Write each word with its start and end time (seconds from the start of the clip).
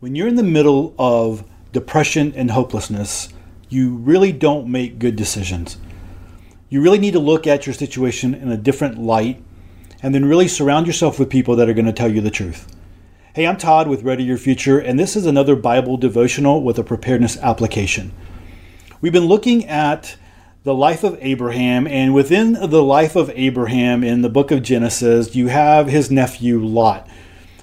when 0.00 0.14
you're 0.14 0.28
in 0.28 0.36
the 0.36 0.44
middle 0.44 0.94
of 0.96 1.44
depression 1.72 2.32
and 2.36 2.52
hopelessness, 2.52 3.30
you 3.68 3.96
really 3.96 4.30
don't 4.30 4.70
make 4.70 5.00
good 5.00 5.16
decisions. 5.16 5.76
You 6.68 6.80
really 6.80 7.00
need 7.00 7.14
to 7.14 7.18
look 7.18 7.48
at 7.48 7.66
your 7.66 7.74
situation 7.74 8.32
in 8.32 8.48
a 8.48 8.56
different 8.56 8.96
light 8.96 9.42
and 10.00 10.14
then 10.14 10.24
really 10.24 10.46
surround 10.46 10.86
yourself 10.86 11.18
with 11.18 11.28
people 11.28 11.56
that 11.56 11.68
are 11.68 11.74
going 11.74 11.86
to 11.86 11.92
tell 11.92 12.12
you 12.12 12.20
the 12.20 12.30
truth. 12.30 12.68
Hey, 13.34 13.44
I'm 13.44 13.56
Todd 13.56 13.88
with 13.88 14.04
Ready 14.04 14.22
Your 14.22 14.38
Future, 14.38 14.78
and 14.78 15.00
this 15.00 15.16
is 15.16 15.26
another 15.26 15.56
Bible 15.56 15.96
devotional 15.96 16.62
with 16.62 16.78
a 16.78 16.84
preparedness 16.84 17.36
application. 17.38 18.12
We've 19.00 19.12
been 19.12 19.26
looking 19.26 19.66
at 19.66 20.16
the 20.62 20.74
life 20.74 21.02
of 21.02 21.18
Abraham, 21.20 21.88
and 21.88 22.14
within 22.14 22.52
the 22.52 22.82
life 22.84 23.16
of 23.16 23.32
Abraham 23.34 24.04
in 24.04 24.22
the 24.22 24.28
book 24.28 24.52
of 24.52 24.62
Genesis, 24.62 25.34
you 25.34 25.48
have 25.48 25.88
his 25.88 26.08
nephew 26.08 26.64
Lot. 26.64 27.08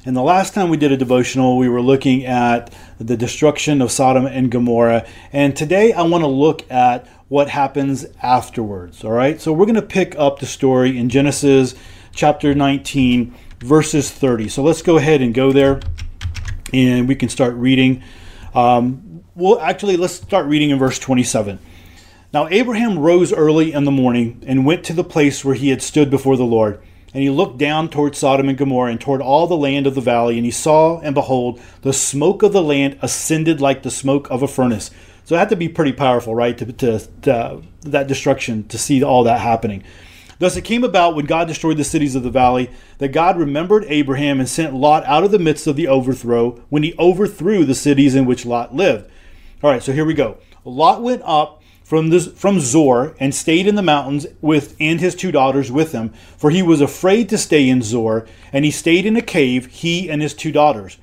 And 0.07 0.15
the 0.15 0.21
last 0.21 0.53
time 0.53 0.69
we 0.69 0.77
did 0.77 0.91
a 0.91 0.97
devotional, 0.97 1.57
we 1.57 1.67
were 1.67 1.81
looking 1.81 2.25
at 2.25 2.71
the 2.99 3.17
destruction 3.17 3.81
of 3.81 3.91
Sodom 3.91 4.27
and 4.27 4.51
Gomorrah. 4.51 5.07
And 5.33 5.55
today 5.55 5.93
I 5.93 6.03
want 6.03 6.23
to 6.23 6.27
look 6.27 6.69
at 6.71 7.07
what 7.27 7.49
happens 7.49 8.05
afterwards. 8.21 9.03
All 9.03 9.11
right. 9.11 9.41
So 9.41 9.51
we're 9.51 9.65
going 9.65 9.73
to 9.73 9.81
pick 9.81 10.15
up 10.15 10.37
the 10.37 10.45
story 10.45 10.95
in 10.95 11.09
Genesis 11.09 11.73
chapter 12.13 12.53
19, 12.53 13.33
verses 13.61 14.11
30. 14.11 14.47
So 14.47 14.61
let's 14.61 14.83
go 14.83 14.97
ahead 14.97 15.23
and 15.23 15.33
go 15.33 15.51
there 15.51 15.79
and 16.71 17.07
we 17.07 17.15
can 17.15 17.29
start 17.29 17.55
reading. 17.55 18.03
Um, 18.53 19.23
well, 19.33 19.59
actually, 19.59 19.97
let's 19.97 20.13
start 20.13 20.45
reading 20.45 20.69
in 20.69 20.77
verse 20.77 20.99
27. 20.99 21.57
Now, 22.31 22.47
Abraham 22.49 22.99
rose 22.99 23.33
early 23.33 23.73
in 23.73 23.85
the 23.85 23.91
morning 23.91 24.43
and 24.45 24.67
went 24.67 24.83
to 24.85 24.93
the 24.93 25.03
place 25.03 25.43
where 25.43 25.55
he 25.55 25.69
had 25.69 25.81
stood 25.81 26.11
before 26.11 26.37
the 26.37 26.45
Lord. 26.45 26.79
And 27.15 27.23
he 27.23 27.29
looked 27.29 27.57
down 27.57 27.87
toward 27.87 28.13
Sodom 28.13 28.49
and 28.49 28.57
Gomorrah 28.57 28.91
and 28.91 28.99
toward 28.99 29.21
all 29.21 29.47
the 29.47 29.55
land 29.55 29.87
of 29.87 29.95
the 29.95 30.01
valley, 30.01 30.35
and 30.35 30.43
he 30.43 30.51
saw, 30.51 30.99
and 30.99 31.15
behold, 31.15 31.61
the 31.81 31.93
smoke 31.93 32.43
of 32.43 32.51
the 32.51 32.61
land 32.61 32.99
ascended 33.01 33.61
like 33.61 33.83
the 33.83 33.89
smoke 33.89 34.29
of 34.29 34.43
a 34.43 34.49
furnace. 34.49 34.91
So 35.23 35.33
it 35.33 35.39
had 35.39 35.47
to 35.47 35.55
be 35.55 35.69
pretty 35.69 35.93
powerful, 35.93 36.35
right, 36.35 36.57
to, 36.57 36.73
to, 36.73 36.99
to 37.21 37.61
that 37.83 38.07
destruction, 38.07 38.67
to 38.67 38.77
see 38.77 39.01
all 39.01 39.23
that 39.23 39.39
happening. 39.39 39.85
Thus 40.39 40.57
it 40.57 40.63
came 40.63 40.83
about 40.83 41.15
when 41.15 41.25
God 41.25 41.47
destroyed 41.47 41.77
the 41.77 41.85
cities 41.85 42.15
of 42.15 42.23
the 42.23 42.29
valley 42.29 42.69
that 42.97 43.13
God 43.13 43.39
remembered 43.39 43.85
Abraham 43.87 44.41
and 44.41 44.49
sent 44.49 44.73
Lot 44.73 45.05
out 45.05 45.23
of 45.23 45.31
the 45.31 45.39
midst 45.39 45.67
of 45.67 45.77
the 45.77 45.87
overthrow 45.87 46.61
when 46.67 46.83
he 46.83 46.93
overthrew 46.99 47.63
the 47.63 47.75
cities 47.75 48.13
in 48.13 48.25
which 48.25 48.45
Lot 48.45 48.75
lived. 48.75 49.09
All 49.63 49.69
right, 49.69 49.81
so 49.81 49.93
here 49.93 50.03
we 50.03 50.15
go. 50.15 50.37
Lot 50.65 51.01
went 51.01 51.21
up 51.23 51.61
from 51.85 52.09
this, 52.09 52.27
from 52.27 52.59
Zoar 52.59 53.15
and 53.19 53.33
stayed 53.33 53.67
in 53.67 53.75
the 53.75 53.83
mountains 53.83 54.25
with 54.41 54.75
and 54.79 54.99
his 54.99 55.13
two 55.13 55.31
daughters 55.31 55.71
with 55.71 55.91
him, 55.91 56.09
for 56.35 56.49
he 56.49 56.63
was 56.63 56.81
afraid 56.81 57.29
to 57.29 57.37
stay 57.37 57.69
in 57.69 57.83
Zoar, 57.83 58.25
and 58.51 58.65
he 58.65 58.71
stayed 58.71 59.05
in 59.05 59.15
a 59.15 59.21
cave, 59.21 59.67
he 59.67 60.09
and 60.09 60.19
his 60.21 60.33
two 60.33 60.51
daughters. 60.51 60.97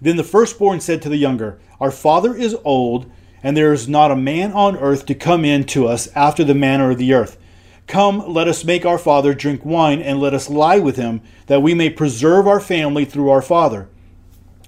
Then 0.00 0.16
the 0.16 0.24
firstborn 0.24 0.80
said 0.80 1.00
to 1.02 1.08
the 1.08 1.16
younger, 1.16 1.60
Our 1.80 1.92
father 1.92 2.34
is 2.34 2.56
old, 2.64 3.10
and 3.40 3.56
there 3.56 3.72
is 3.72 3.88
not 3.88 4.10
a 4.10 4.16
man 4.16 4.52
on 4.52 4.76
earth 4.76 5.06
to 5.06 5.14
come 5.14 5.44
in 5.44 5.62
to 5.66 5.86
us 5.86 6.08
after 6.16 6.42
the 6.42 6.54
manner 6.54 6.90
of 6.90 6.98
the 6.98 7.14
earth. 7.14 7.38
Come, 7.86 8.18
let 8.26 8.48
us 8.48 8.64
make 8.64 8.84
our 8.84 8.98
father 8.98 9.32
drink 9.32 9.64
wine, 9.64 10.02
and 10.02 10.18
let 10.18 10.34
us 10.34 10.50
lie 10.50 10.80
with 10.80 10.96
him, 10.96 11.20
that 11.46 11.62
we 11.62 11.72
may 11.72 11.88
preserve 11.88 12.48
our 12.48 12.58
family 12.58 13.04
through 13.04 13.30
our 13.30 13.42
father. 13.42 13.88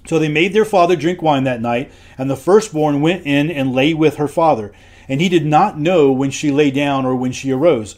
So 0.07 0.17
they 0.17 0.29
made 0.29 0.53
their 0.53 0.63
father 0.63 0.95
drink 0.95 1.21
wine 1.21 1.43
that 1.43 1.61
night, 1.61 1.91
and 2.17 2.29
the 2.29 2.37
firstborn 2.37 3.01
went 3.01 3.25
in 3.25 3.51
and 3.51 3.73
lay 3.73 3.93
with 3.93 4.15
her 4.15 4.29
father 4.29 4.71
and 5.09 5.19
he 5.19 5.27
did 5.27 5.45
not 5.45 5.77
know 5.77 6.11
when 6.11 6.31
she 6.31 6.51
lay 6.51 6.71
down 6.71 7.05
or 7.05 7.15
when 7.15 7.33
she 7.33 7.51
arose. 7.51 7.97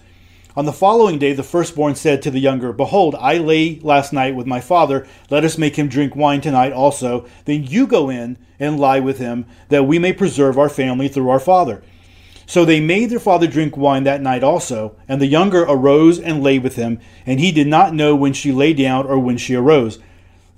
On 0.56 0.66
the 0.66 0.73
following 0.73 1.20
day, 1.20 1.34
the 1.34 1.44
firstborn 1.44 1.95
said 1.95 2.22
to 2.22 2.31
the 2.31 2.40
younger, 2.40 2.73
Behold, 2.73 3.16
I 3.20 3.38
lay 3.38 3.80
last 3.81 4.12
night 4.12 4.36
with 4.36 4.48
my 4.48 4.59
father. 4.59 5.08
Let 5.30 5.45
us 5.45 5.58
make 5.58 5.78
him 5.78 5.88
drink 5.88 6.16
wine 6.16 6.42
tonight 6.42 6.73
also. 6.73 7.26
Then 7.45 7.64
you 7.64 7.88
go 7.88 8.09
in 8.09 8.38
and 8.59 8.80
lie 8.80 9.00
with 9.00 9.18
him, 9.18 9.45
that 9.70 9.84
we 9.84 9.98
may 10.00 10.12
preserve 10.12 10.58
our 10.58 10.68
family 10.68 11.08
through 11.08 11.30
our 11.30 11.40
father. 11.40 11.84
So 12.45 12.66
they 12.66 12.81
made 12.81 13.09
their 13.09 13.20
father 13.20 13.48
drink 13.48 13.78
wine 13.78 14.03
that 14.03 14.22
night 14.22 14.44
also, 14.44 14.98
and 15.08 15.22
the 15.22 15.28
younger 15.28 15.62
arose 15.62 16.19
and 16.19 16.44
lay 16.44 16.59
with 16.59 16.75
him, 16.75 17.00
and 17.25 17.40
he 17.40 17.53
did 17.53 17.68
not 17.68 17.94
know 17.94 18.14
when 18.14 18.34
she 18.34 18.52
lay 18.52 18.74
down 18.74 19.08
or 19.08 19.18
when 19.18 19.38
she 19.38 19.56
arose. 19.56 20.00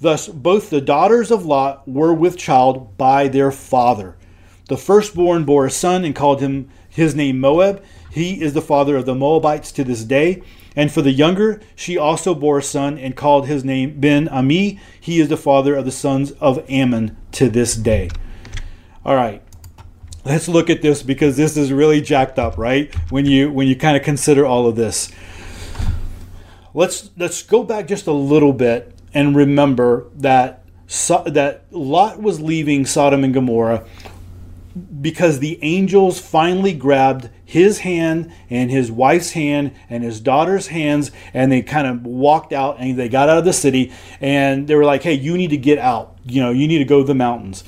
Thus 0.02 0.28
both 0.28 0.72
the 0.72 0.82
daughters 0.82 1.30
of 1.30 1.46
Lot 1.46 1.88
were 1.88 2.14
with 2.14 2.36
child 2.36 2.98
by 2.98 3.28
their 3.28 3.52
father. 3.52 4.18
The 4.68 4.78
firstborn 4.78 5.44
bore 5.44 5.66
a 5.66 5.72
son 5.72 6.06
and 6.06 6.16
called 6.16 6.40
him 6.40 6.70
his 6.90 7.16
name 7.16 7.40
Moab. 7.40 7.84
He 8.12 8.42
is 8.42 8.54
the 8.54 8.62
father 8.62 8.96
of 8.96 9.06
the 9.06 9.16
Moabites 9.16 9.72
to 9.74 9.84
this 9.84 10.04
day. 10.04 10.42
And 10.76 10.92
for 10.92 11.02
the 11.02 11.12
younger, 11.12 11.62
she 11.76 11.98
also 11.98 12.34
bore 12.34 12.60
a 12.60 12.64
son 12.64 12.98
and 12.98 13.16
called 13.16 13.48
his 13.48 13.64
name 13.64 14.00
Ben 14.00 14.28
Ami. 14.30 14.80
He 15.00 15.20
is 15.20 15.28
the 15.28 15.38
father 15.38 15.76
of 15.76 15.86
the 15.86 15.92
sons 15.92 16.32
of 16.34 16.64
Ammon 16.70 17.18
to 17.34 17.50
this 17.50 17.76
day. 17.76 18.10
All 19.06 19.16
right. 19.16 19.42
Let's 20.26 20.48
look 20.48 20.70
at 20.70 20.82
this 20.82 21.04
because 21.04 21.36
this 21.36 21.58
is 21.58 21.74
really 21.74 22.00
jacked 22.00 22.40
up, 22.40 22.58
right? 22.58 22.94
When 23.12 23.26
you 23.26 23.52
when 23.52 23.68
you 23.68 23.76
kind 23.76 23.98
of 23.98 24.04
consider 24.04 24.46
all 24.46 24.68
of 24.68 24.78
this. 24.78 25.12
Let's 26.74 27.12
let's 27.18 27.44
go 27.44 27.64
back 27.64 27.88
just 27.88 28.08
a 28.08 28.14
little 28.14 28.54
bit 28.54 28.96
and 29.14 29.36
remember 29.36 30.08
that 30.16 30.64
so, 30.88 31.24
that 31.26 31.66
Lot 31.72 32.22
was 32.22 32.40
leaving 32.40 32.86
Sodom 32.86 33.24
and 33.24 33.34
Gomorrah 33.34 33.86
because 35.02 35.40
the 35.40 35.60
angels 35.62 36.20
finally 36.20 36.74
grabbed 36.74 37.30
his 37.46 37.80
hand 37.80 38.32
and 38.50 38.72
his 38.72 38.92
wife's 38.92 39.32
hand 39.32 39.74
and 39.90 40.04
his 40.04 40.20
daughter's 40.20 40.68
hands 40.68 41.12
and 41.34 41.52
they 41.52 41.62
kind 41.62 41.86
of 41.86 42.06
walked 42.06 42.52
out 42.52 42.78
and 42.80 42.98
they 42.98 43.08
got 43.08 43.30
out 43.30 43.38
of 43.38 43.46
the 43.46 43.54
city 43.54 43.92
and 44.20 44.68
they 44.68 44.76
were 44.76 44.86
like 44.86 45.04
hey 45.04 45.14
you 45.14 45.38
need 45.38 45.52
to 45.52 45.58
get 45.58 45.78
out. 45.78 46.18
You 46.26 46.42
know 46.42 46.52
you 46.52 46.68
need 46.68 46.80
to 46.80 46.86
go 46.86 47.02
to 47.02 47.08
the 47.08 47.14
mountains. 47.14 47.64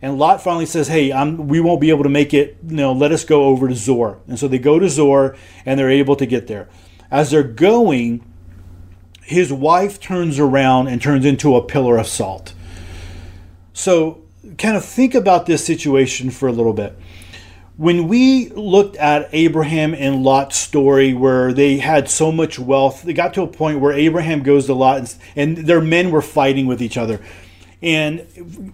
And 0.00 0.18
lot 0.18 0.42
finally 0.42 0.66
says 0.66 0.88
hey 0.88 1.12
I'm, 1.12 1.48
we 1.48 1.60
won't 1.60 1.80
be 1.80 1.90
able 1.90 2.04
to 2.04 2.08
make 2.08 2.32
it. 2.32 2.58
You 2.66 2.76
know 2.76 2.92
let 2.92 3.10
us 3.10 3.24
go 3.24 3.44
over 3.44 3.66
to 3.68 3.74
Zoar. 3.74 4.20
And 4.28 4.38
so 4.38 4.46
they 4.46 4.58
go 4.58 4.78
to 4.78 4.88
Zoar 4.88 5.36
and 5.64 5.78
they're 5.78 5.90
able 5.90 6.16
to 6.16 6.26
get 6.26 6.46
there. 6.46 6.68
As 7.10 7.30
they're 7.30 7.42
going 7.42 8.24
his 9.22 9.52
wife 9.52 9.98
turns 9.98 10.38
around 10.38 10.86
and 10.86 11.02
turns 11.02 11.26
into 11.26 11.56
a 11.56 11.62
pillar 11.62 11.98
of 11.98 12.06
salt. 12.06 12.54
So 13.72 14.22
kind 14.58 14.76
of 14.76 14.84
think 14.84 15.14
about 15.14 15.46
this 15.46 15.64
situation 15.64 16.30
for 16.30 16.48
a 16.48 16.52
little 16.52 16.72
bit. 16.72 16.98
When 17.76 18.08
we 18.08 18.48
looked 18.50 18.96
at 18.96 19.28
Abraham 19.32 19.94
and 19.94 20.22
Lot's 20.22 20.56
story, 20.56 21.12
where 21.12 21.52
they 21.52 21.76
had 21.76 22.08
so 22.08 22.32
much 22.32 22.58
wealth, 22.58 23.02
they 23.02 23.12
got 23.12 23.34
to 23.34 23.42
a 23.42 23.46
point 23.46 23.80
where 23.80 23.92
Abraham 23.92 24.42
goes 24.42 24.66
to 24.66 24.74
Lot 24.74 24.98
and, 24.98 25.14
and 25.36 25.56
their 25.66 25.82
men 25.82 26.10
were 26.10 26.22
fighting 26.22 26.66
with 26.66 26.80
each 26.80 26.96
other. 26.96 27.20
And, 27.82 28.26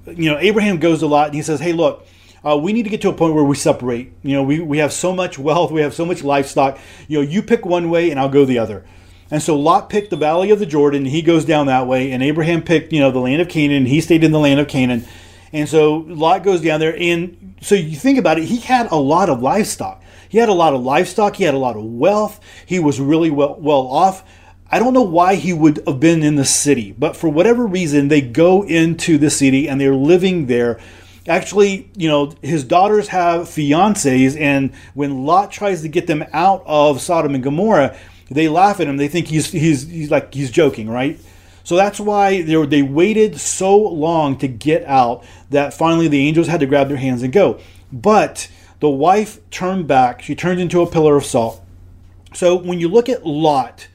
you 0.06 0.30
know, 0.30 0.38
Abraham 0.38 0.78
goes 0.78 1.00
to 1.00 1.06
Lot 1.06 1.26
and 1.26 1.34
he 1.34 1.42
says, 1.42 1.58
Hey, 1.58 1.72
look, 1.72 2.06
uh, 2.44 2.56
we 2.56 2.72
need 2.72 2.84
to 2.84 2.90
get 2.90 3.00
to 3.02 3.08
a 3.08 3.12
point 3.12 3.34
where 3.34 3.44
we 3.44 3.56
separate. 3.56 4.12
You 4.22 4.34
know, 4.34 4.42
we, 4.42 4.60
we 4.60 4.78
have 4.78 4.92
so 4.92 5.12
much 5.12 5.38
wealth, 5.38 5.72
we 5.72 5.80
have 5.80 5.94
so 5.94 6.04
much 6.04 6.22
livestock. 6.22 6.78
You 7.08 7.18
know, 7.18 7.28
you 7.28 7.42
pick 7.42 7.66
one 7.66 7.90
way 7.90 8.10
and 8.10 8.20
I'll 8.20 8.28
go 8.28 8.44
the 8.44 8.58
other. 8.58 8.84
And 9.32 9.42
so 9.42 9.58
Lot 9.58 9.88
picked 9.88 10.10
the 10.10 10.16
valley 10.16 10.50
of 10.50 10.58
the 10.58 10.66
Jordan, 10.66 11.06
he 11.06 11.22
goes 11.22 11.46
down 11.46 11.66
that 11.66 11.86
way, 11.86 12.12
and 12.12 12.22
Abraham 12.22 12.62
picked, 12.62 12.92
you 12.92 13.00
know, 13.00 13.10
the 13.10 13.18
land 13.18 13.40
of 13.40 13.48
Canaan, 13.48 13.86
he 13.86 14.00
stayed 14.02 14.22
in 14.22 14.30
the 14.30 14.38
land 14.38 14.60
of 14.60 14.68
Canaan. 14.68 15.06
And 15.52 15.68
so 15.68 15.96
Lot 16.08 16.42
goes 16.42 16.62
down 16.62 16.80
there. 16.80 16.96
And 16.96 17.54
so 17.60 17.74
you 17.74 17.96
think 17.96 18.18
about 18.18 18.38
it, 18.38 18.44
he 18.44 18.58
had 18.58 18.90
a 18.90 18.96
lot 18.96 19.28
of 19.28 19.42
livestock. 19.42 20.02
He 20.28 20.38
had 20.38 20.48
a 20.48 20.54
lot 20.54 20.72
of 20.72 20.82
livestock. 20.82 21.36
He 21.36 21.44
had 21.44 21.54
a 21.54 21.58
lot 21.58 21.76
of 21.76 21.84
wealth. 21.84 22.40
He 22.64 22.78
was 22.78 23.00
really 23.00 23.30
well, 23.30 23.56
well 23.60 23.86
off. 23.86 24.24
I 24.70 24.78
don't 24.78 24.94
know 24.94 25.02
why 25.02 25.34
he 25.34 25.52
would 25.52 25.82
have 25.86 26.00
been 26.00 26.22
in 26.22 26.36
the 26.36 26.46
city, 26.46 26.94
but 26.98 27.14
for 27.14 27.28
whatever 27.28 27.66
reason, 27.66 28.08
they 28.08 28.22
go 28.22 28.62
into 28.62 29.18
the 29.18 29.28
city 29.28 29.68
and 29.68 29.78
they're 29.78 29.94
living 29.94 30.46
there. 30.46 30.80
Actually, 31.28 31.90
you 31.94 32.08
know, 32.08 32.32
his 32.40 32.64
daughters 32.64 33.08
have 33.08 33.42
fiancés, 33.42 34.40
and 34.40 34.72
when 34.94 35.26
Lot 35.26 35.52
tries 35.52 35.82
to 35.82 35.88
get 35.88 36.06
them 36.06 36.24
out 36.32 36.62
of 36.64 37.02
Sodom 37.02 37.34
and 37.34 37.44
Gomorrah, 37.44 37.94
they 38.30 38.48
laugh 38.48 38.80
at 38.80 38.88
him. 38.88 38.96
They 38.96 39.08
think 39.08 39.26
he's 39.26 39.52
he's, 39.52 39.86
he's 39.86 40.10
like 40.10 40.32
he's 40.32 40.50
joking, 40.50 40.88
right? 40.88 41.20
So 41.64 41.76
that's 41.76 42.00
why 42.00 42.42
they, 42.42 42.66
they 42.66 42.82
waited 42.82 43.38
so 43.38 43.76
long 43.76 44.36
to 44.38 44.48
get 44.48 44.84
out 44.84 45.24
that 45.50 45.74
finally 45.74 46.08
the 46.08 46.26
angels 46.26 46.48
had 46.48 46.60
to 46.60 46.66
grab 46.66 46.88
their 46.88 46.96
hands 46.96 47.22
and 47.22 47.32
go. 47.32 47.60
But 47.92 48.48
the 48.80 48.90
wife 48.90 49.38
turned 49.50 49.86
back. 49.86 50.22
She 50.22 50.34
turned 50.34 50.60
into 50.60 50.82
a 50.82 50.90
pillar 50.90 51.16
of 51.16 51.24
salt. 51.24 51.62
So 52.34 52.56
when 52.56 52.80
you 52.80 52.88
look 52.88 53.08
at 53.08 53.26
Lot 53.26 53.88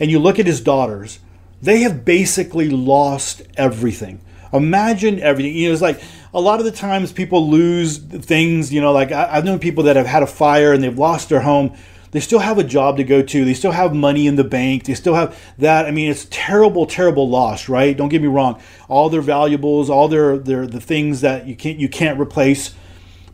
and 0.00 0.10
you 0.10 0.18
look 0.18 0.38
at 0.38 0.46
his 0.46 0.60
daughters, 0.60 1.20
they 1.60 1.80
have 1.80 2.04
basically 2.04 2.68
lost 2.68 3.42
everything. 3.56 4.20
Imagine 4.52 5.20
everything. 5.20 5.54
You 5.54 5.68
know, 5.68 5.72
it's 5.72 5.82
like 5.82 6.02
a 6.34 6.40
lot 6.40 6.58
of 6.58 6.64
the 6.64 6.72
times 6.72 7.12
people 7.12 7.48
lose 7.48 7.98
things. 7.98 8.72
You 8.72 8.80
know, 8.80 8.92
like 8.92 9.12
I, 9.12 9.36
have 9.36 9.44
known 9.44 9.58
people 9.58 9.84
that 9.84 9.96
have 9.96 10.06
had 10.06 10.22
a 10.22 10.26
fire 10.26 10.72
and 10.72 10.82
they've 10.82 10.98
lost 10.98 11.28
their 11.28 11.40
home 11.40 11.76
they 12.12 12.20
still 12.20 12.38
have 12.38 12.58
a 12.58 12.64
job 12.64 12.98
to 12.98 13.04
go 13.04 13.22
to. 13.22 13.44
They 13.44 13.54
still 13.54 13.72
have 13.72 13.94
money 13.94 14.26
in 14.26 14.36
the 14.36 14.44
bank. 14.44 14.84
They 14.84 14.94
still 14.94 15.14
have 15.14 15.36
that. 15.58 15.86
I 15.86 15.90
mean, 15.90 16.10
it's 16.10 16.26
terrible, 16.30 16.86
terrible 16.86 17.28
loss, 17.28 17.68
right? 17.70 17.96
Don't 17.96 18.10
get 18.10 18.20
me 18.20 18.28
wrong. 18.28 18.60
All 18.88 19.08
their 19.08 19.22
valuables, 19.22 19.88
all 19.88 20.08
their 20.08 20.36
their 20.36 20.66
the 20.66 20.80
things 20.80 21.22
that 21.22 21.46
you 21.46 21.56
can't 21.56 21.78
you 21.78 21.88
can't 21.88 22.20
replace, 22.20 22.74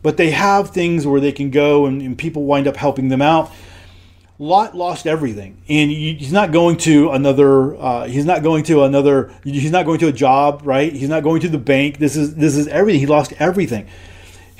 but 0.01 0.15
they 0.15 0.31
have 0.31 0.69
things 0.69 1.05
where 1.05 1.19
they 1.19 1.33
can 1.33 1.51
go 1.51 1.85
and, 1.85 2.01
and 2.01 2.17
people 2.17 2.45
wind 2.45 2.67
up 2.67 2.77
helping 2.77 3.09
them 3.09 3.21
out. 3.21 3.51
Lot 4.41 4.73
lost 4.73 5.05
everything, 5.05 5.61
and 5.67 5.91
he's 5.91 6.31
not 6.31 6.53
going 6.53 6.77
to 6.77 7.09
another. 7.11 7.75
Uh, 7.75 8.07
he's 8.07 8.23
not 8.23 8.41
going 8.43 8.63
to 8.63 8.85
another. 8.85 9.33
He's 9.43 9.71
not 9.71 9.85
going 9.85 9.99
to 9.99 10.07
a 10.07 10.13
job, 10.13 10.61
right? 10.63 10.93
He's 10.93 11.09
not 11.09 11.23
going 11.23 11.41
to 11.41 11.49
the 11.49 11.57
bank. 11.57 11.97
This 11.97 12.15
is 12.15 12.35
this 12.35 12.55
is 12.55 12.69
everything. 12.69 13.01
He 13.01 13.07
lost 13.07 13.33
everything. 13.39 13.87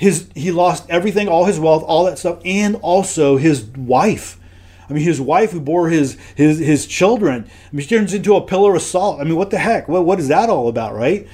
His 0.00 0.30
he 0.34 0.50
lost 0.50 0.88
everything, 0.88 1.28
all 1.28 1.44
his 1.44 1.60
wealth, 1.60 1.84
all 1.86 2.04
that 2.04 2.18
stuff, 2.18 2.40
and 2.42 2.76
also 2.76 3.36
his 3.36 3.64
wife. 3.64 4.40
I 4.88 4.94
mean, 4.94 5.04
his 5.04 5.20
wife 5.20 5.52
who 5.52 5.60
bore 5.60 5.90
his 5.90 6.16
his 6.34 6.58
his 6.58 6.86
children. 6.86 7.44
I 7.44 7.76
mean, 7.76 7.86
she 7.86 7.94
turns 7.94 8.14
into 8.14 8.34
a 8.34 8.40
pillar 8.40 8.74
of 8.74 8.80
salt. 8.80 9.20
I 9.20 9.24
mean, 9.24 9.36
what 9.36 9.50
the 9.50 9.58
heck? 9.58 9.88
What 9.88 10.06
what 10.06 10.18
is 10.18 10.28
that 10.28 10.48
all 10.48 10.68
about, 10.68 10.94
right? 10.94 11.28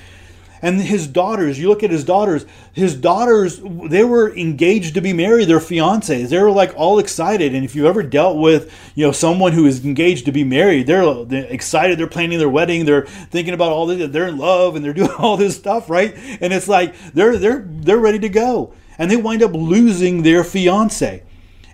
And 0.66 0.80
his 0.80 1.06
daughters 1.06 1.60
you 1.60 1.68
look 1.68 1.84
at 1.84 1.90
his 1.90 2.02
daughters 2.02 2.44
his 2.72 2.96
daughters 2.96 3.60
they 3.62 4.02
were 4.02 4.34
engaged 4.36 4.94
to 4.94 5.00
be 5.00 5.12
married 5.12 5.46
their 5.46 5.60
fiancés. 5.60 6.28
They 6.28 6.38
were 6.38 6.50
like 6.50 6.74
all 6.76 6.98
excited. 6.98 7.54
And 7.54 7.64
if 7.64 7.76
you 7.76 7.86
ever 7.86 8.02
dealt 8.02 8.36
with 8.36 8.72
you 8.96 9.06
know 9.06 9.12
someone 9.12 9.52
who 9.52 9.64
is 9.64 9.84
engaged 9.84 10.24
to 10.24 10.32
be 10.32 10.42
married 10.42 10.88
they're, 10.88 11.24
they're 11.24 11.44
excited 11.44 11.98
they're 11.98 12.08
planning 12.08 12.38
their 12.38 12.48
wedding 12.48 12.84
they're 12.84 13.06
thinking 13.06 13.54
about 13.54 13.70
all 13.70 13.86
this 13.86 14.10
they're 14.10 14.26
in 14.26 14.38
love 14.38 14.74
and 14.74 14.84
they're 14.84 14.92
doing 14.92 15.10
all 15.18 15.36
this 15.36 15.56
stuff 15.56 15.88
right? 15.88 16.14
And 16.40 16.52
it's 16.52 16.68
like 16.68 16.94
they're 17.14 17.38
they're 17.38 17.64
they're 17.66 17.98
ready 17.98 18.18
to 18.18 18.28
go. 18.28 18.74
And 18.98 19.08
they 19.10 19.16
wind 19.16 19.42
up 19.42 19.52
losing 19.52 20.22
their 20.22 20.42
fiance 20.42 21.22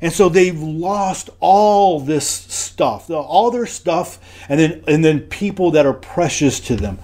and 0.02 0.12
so 0.12 0.28
they've 0.28 0.60
lost 0.60 1.30
all 1.40 2.00
this 2.00 2.28
stuff 2.28 3.08
all 3.08 3.50
their 3.50 3.66
stuff 3.66 4.18
and 4.48 4.60
then 4.60 4.84
and 4.86 5.04
then 5.04 5.20
people 5.20 5.70
that 5.70 5.86
are 5.86 5.94
precious 5.94 6.60
to 6.60 6.76
them 6.76 6.98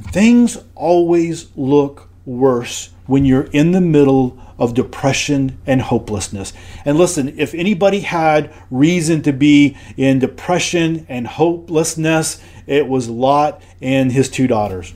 Things 0.00 0.58
always 0.74 1.48
look 1.56 2.08
worse 2.26 2.90
when 3.06 3.24
you're 3.24 3.48
in 3.52 3.72
the 3.72 3.80
middle 3.80 4.38
of 4.58 4.74
depression 4.74 5.58
and 5.66 5.82
hopelessness. 5.82 6.52
And 6.84 6.96
listen, 6.96 7.38
if 7.38 7.54
anybody 7.54 8.00
had 8.00 8.52
reason 8.70 9.22
to 9.22 9.32
be 9.32 9.76
in 9.96 10.20
depression 10.20 11.06
and 11.08 11.26
hopelessness, 11.26 12.40
it 12.66 12.88
was 12.88 13.08
Lot 13.08 13.62
and 13.80 14.12
his 14.12 14.28
two 14.28 14.46
daughters. 14.46 14.94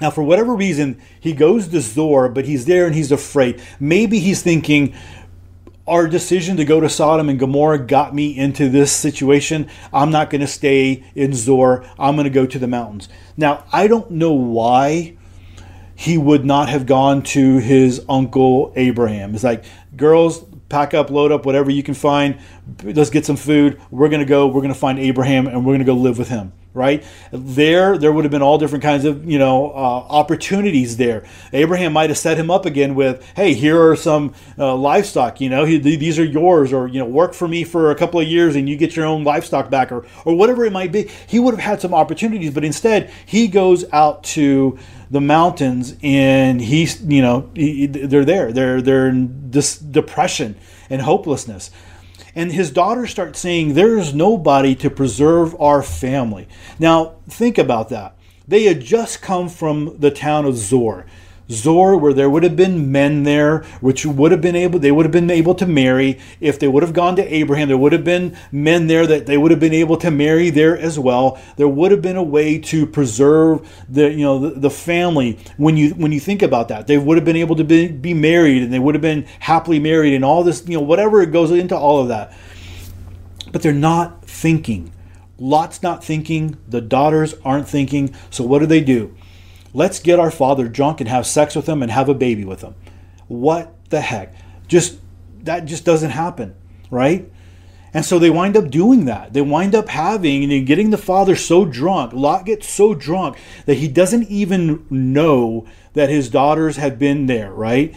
Now, 0.00 0.10
for 0.10 0.22
whatever 0.22 0.54
reason, 0.54 1.00
he 1.18 1.32
goes 1.32 1.68
to 1.68 1.80
Zoar, 1.80 2.28
but 2.28 2.44
he's 2.44 2.66
there 2.66 2.86
and 2.86 2.94
he's 2.94 3.10
afraid. 3.10 3.60
Maybe 3.80 4.20
he's 4.20 4.42
thinking, 4.42 4.94
our 5.88 6.06
decision 6.06 6.56
to 6.58 6.64
go 6.64 6.80
to 6.80 6.88
Sodom 6.88 7.28
and 7.28 7.38
Gomorrah 7.38 7.78
got 7.78 8.14
me 8.14 8.36
into 8.36 8.68
this 8.68 8.92
situation. 8.92 9.68
I'm 9.92 10.10
not 10.10 10.30
going 10.30 10.42
to 10.42 10.46
stay 10.46 11.04
in 11.14 11.34
Zoar. 11.34 11.84
I'm 11.98 12.14
going 12.14 12.24
to 12.24 12.30
go 12.30 12.46
to 12.46 12.58
the 12.58 12.66
mountains. 12.66 13.08
Now, 13.36 13.64
I 13.72 13.86
don't 13.86 14.10
know 14.10 14.32
why 14.32 15.16
he 15.94 16.16
would 16.16 16.44
not 16.44 16.68
have 16.68 16.86
gone 16.86 17.22
to 17.22 17.58
his 17.58 18.04
uncle 18.08 18.72
Abraham. 18.76 19.34
It's 19.34 19.42
like, 19.42 19.64
girls, 19.96 20.44
pack 20.68 20.94
up, 20.94 21.10
load 21.10 21.32
up, 21.32 21.44
whatever 21.44 21.70
you 21.70 21.82
can 21.82 21.94
find. 21.94 22.38
Let's 22.82 23.10
get 23.10 23.24
some 23.26 23.36
food. 23.36 23.80
We're 23.90 24.08
going 24.08 24.20
to 24.20 24.26
go. 24.26 24.46
We're 24.46 24.60
going 24.60 24.72
to 24.72 24.78
find 24.78 24.98
Abraham 24.98 25.46
and 25.46 25.64
we're 25.64 25.72
going 25.72 25.80
to 25.80 25.84
go 25.84 25.94
live 25.94 26.18
with 26.18 26.28
him 26.28 26.52
right 26.74 27.04
there 27.32 27.96
there 27.96 28.12
would 28.12 28.24
have 28.24 28.30
been 28.30 28.42
all 28.42 28.58
different 28.58 28.82
kinds 28.82 29.04
of 29.04 29.28
you 29.28 29.38
know 29.38 29.70
uh, 29.70 30.06
opportunities 30.10 30.96
there 30.96 31.24
abraham 31.52 31.92
might 31.92 32.10
have 32.10 32.18
set 32.18 32.38
him 32.38 32.50
up 32.50 32.66
again 32.66 32.94
with 32.94 33.26
hey 33.34 33.54
here 33.54 33.90
are 33.90 33.96
some 33.96 34.34
uh, 34.58 34.74
livestock 34.76 35.40
you 35.40 35.48
know 35.48 35.64
these 35.64 36.18
are 36.18 36.24
yours 36.24 36.72
or 36.72 36.86
you 36.86 36.98
know 36.98 37.06
work 37.06 37.32
for 37.32 37.48
me 37.48 37.64
for 37.64 37.90
a 37.90 37.94
couple 37.94 38.20
of 38.20 38.28
years 38.28 38.54
and 38.54 38.68
you 38.68 38.76
get 38.76 38.94
your 38.94 39.06
own 39.06 39.24
livestock 39.24 39.70
back 39.70 39.90
or 39.90 40.06
or 40.24 40.36
whatever 40.36 40.64
it 40.64 40.72
might 40.72 40.92
be 40.92 41.10
he 41.26 41.38
would 41.38 41.54
have 41.54 41.62
had 41.62 41.80
some 41.80 41.94
opportunities 41.94 42.52
but 42.52 42.64
instead 42.64 43.10
he 43.24 43.48
goes 43.48 43.84
out 43.92 44.22
to 44.22 44.78
the 45.10 45.20
mountains 45.20 45.96
and 46.02 46.60
he's 46.60 47.02
you 47.02 47.22
know 47.22 47.50
he, 47.54 47.86
they're 47.86 48.26
there 48.26 48.52
they're 48.52 48.82
they're 48.82 49.08
in 49.08 49.50
this 49.50 49.78
depression 49.78 50.54
and 50.90 51.02
hopelessness 51.02 51.70
and 52.38 52.52
his 52.52 52.70
daughter 52.70 53.04
starts 53.08 53.40
saying, 53.40 53.74
There's 53.74 54.14
nobody 54.14 54.76
to 54.76 54.88
preserve 54.88 55.60
our 55.60 55.82
family. 55.82 56.46
Now, 56.78 57.16
think 57.28 57.58
about 57.58 57.88
that. 57.88 58.16
They 58.46 58.62
had 58.62 58.80
just 58.80 59.20
come 59.20 59.48
from 59.48 59.98
the 59.98 60.12
town 60.12 60.44
of 60.44 60.56
Zoar. 60.56 61.04
Zoar, 61.50 61.96
where 61.96 62.12
there 62.12 62.28
would 62.28 62.42
have 62.42 62.56
been 62.56 62.92
men 62.92 63.22
there, 63.22 63.60
which 63.80 64.04
would 64.04 64.32
have 64.32 64.40
been 64.40 64.56
able, 64.56 64.78
they 64.78 64.92
would 64.92 65.06
have 65.06 65.12
been 65.12 65.30
able 65.30 65.54
to 65.54 65.66
marry. 65.66 66.18
If 66.40 66.58
they 66.58 66.68
would 66.68 66.82
have 66.82 66.92
gone 66.92 67.16
to 67.16 67.34
Abraham, 67.34 67.68
there 67.68 67.78
would 67.78 67.92
have 67.92 68.04
been 68.04 68.36
men 68.52 68.86
there 68.86 69.06
that 69.06 69.26
they 69.26 69.38
would 69.38 69.50
have 69.50 69.60
been 69.60 69.72
able 69.74 69.96
to 69.98 70.10
marry 70.10 70.50
there 70.50 70.76
as 70.76 70.98
well. 70.98 71.40
There 71.56 71.68
would 71.68 71.90
have 71.90 72.02
been 72.02 72.16
a 72.16 72.22
way 72.22 72.58
to 72.58 72.86
preserve 72.86 73.66
the, 73.88 74.10
you 74.10 74.24
know, 74.24 74.38
the, 74.38 74.60
the 74.60 74.70
family. 74.70 75.38
When 75.56 75.76
you 75.76 75.90
when 75.90 76.12
you 76.12 76.20
think 76.20 76.42
about 76.42 76.68
that, 76.68 76.86
they 76.86 76.98
would 76.98 77.16
have 77.16 77.24
been 77.24 77.36
able 77.36 77.56
to 77.56 77.64
be, 77.64 77.88
be 77.88 78.14
married, 78.14 78.62
and 78.62 78.72
they 78.72 78.78
would 78.78 78.94
have 78.94 79.02
been 79.02 79.26
happily 79.40 79.78
married, 79.78 80.14
and 80.14 80.24
all 80.24 80.44
this, 80.44 80.64
you 80.66 80.76
know, 80.76 80.84
whatever 80.84 81.22
it 81.22 81.32
goes 81.32 81.50
into 81.50 81.76
all 81.76 82.00
of 82.00 82.08
that. 82.08 82.32
But 83.50 83.62
they're 83.62 83.72
not 83.72 84.24
thinking. 84.26 84.92
Lot's 85.38 85.82
not 85.82 86.04
thinking. 86.04 86.58
The 86.68 86.80
daughters 86.80 87.34
aren't 87.44 87.68
thinking. 87.68 88.14
So 88.30 88.44
what 88.44 88.58
do 88.58 88.66
they 88.66 88.80
do? 88.80 89.16
Let's 89.74 90.00
get 90.00 90.18
our 90.18 90.30
father 90.30 90.68
drunk 90.68 91.00
and 91.00 91.08
have 91.08 91.26
sex 91.26 91.54
with 91.54 91.68
him 91.68 91.82
and 91.82 91.90
have 91.90 92.08
a 92.08 92.14
baby 92.14 92.44
with 92.44 92.62
him. 92.62 92.74
What 93.26 93.74
the 93.90 94.00
heck? 94.00 94.34
Just 94.66 94.98
that 95.42 95.66
just 95.66 95.84
doesn't 95.84 96.10
happen, 96.10 96.54
right? 96.90 97.30
And 97.94 98.04
so 98.04 98.18
they 98.18 98.30
wind 98.30 98.56
up 98.56 98.70
doing 98.70 99.06
that. 99.06 99.32
They 99.32 99.40
wind 99.40 99.74
up 99.74 99.88
having 99.88 100.44
and 100.44 100.66
getting 100.66 100.90
the 100.90 100.98
father 100.98 101.34
so 101.36 101.64
drunk. 101.64 102.12
Lot 102.12 102.44
gets 102.44 102.68
so 102.68 102.94
drunk 102.94 103.38
that 103.64 103.78
he 103.78 103.88
doesn't 103.88 104.28
even 104.28 104.86
know 104.90 105.66
that 105.94 106.10
his 106.10 106.28
daughters 106.28 106.76
have 106.76 106.98
been 106.98 107.26
there, 107.26 107.50
right? 107.52 107.94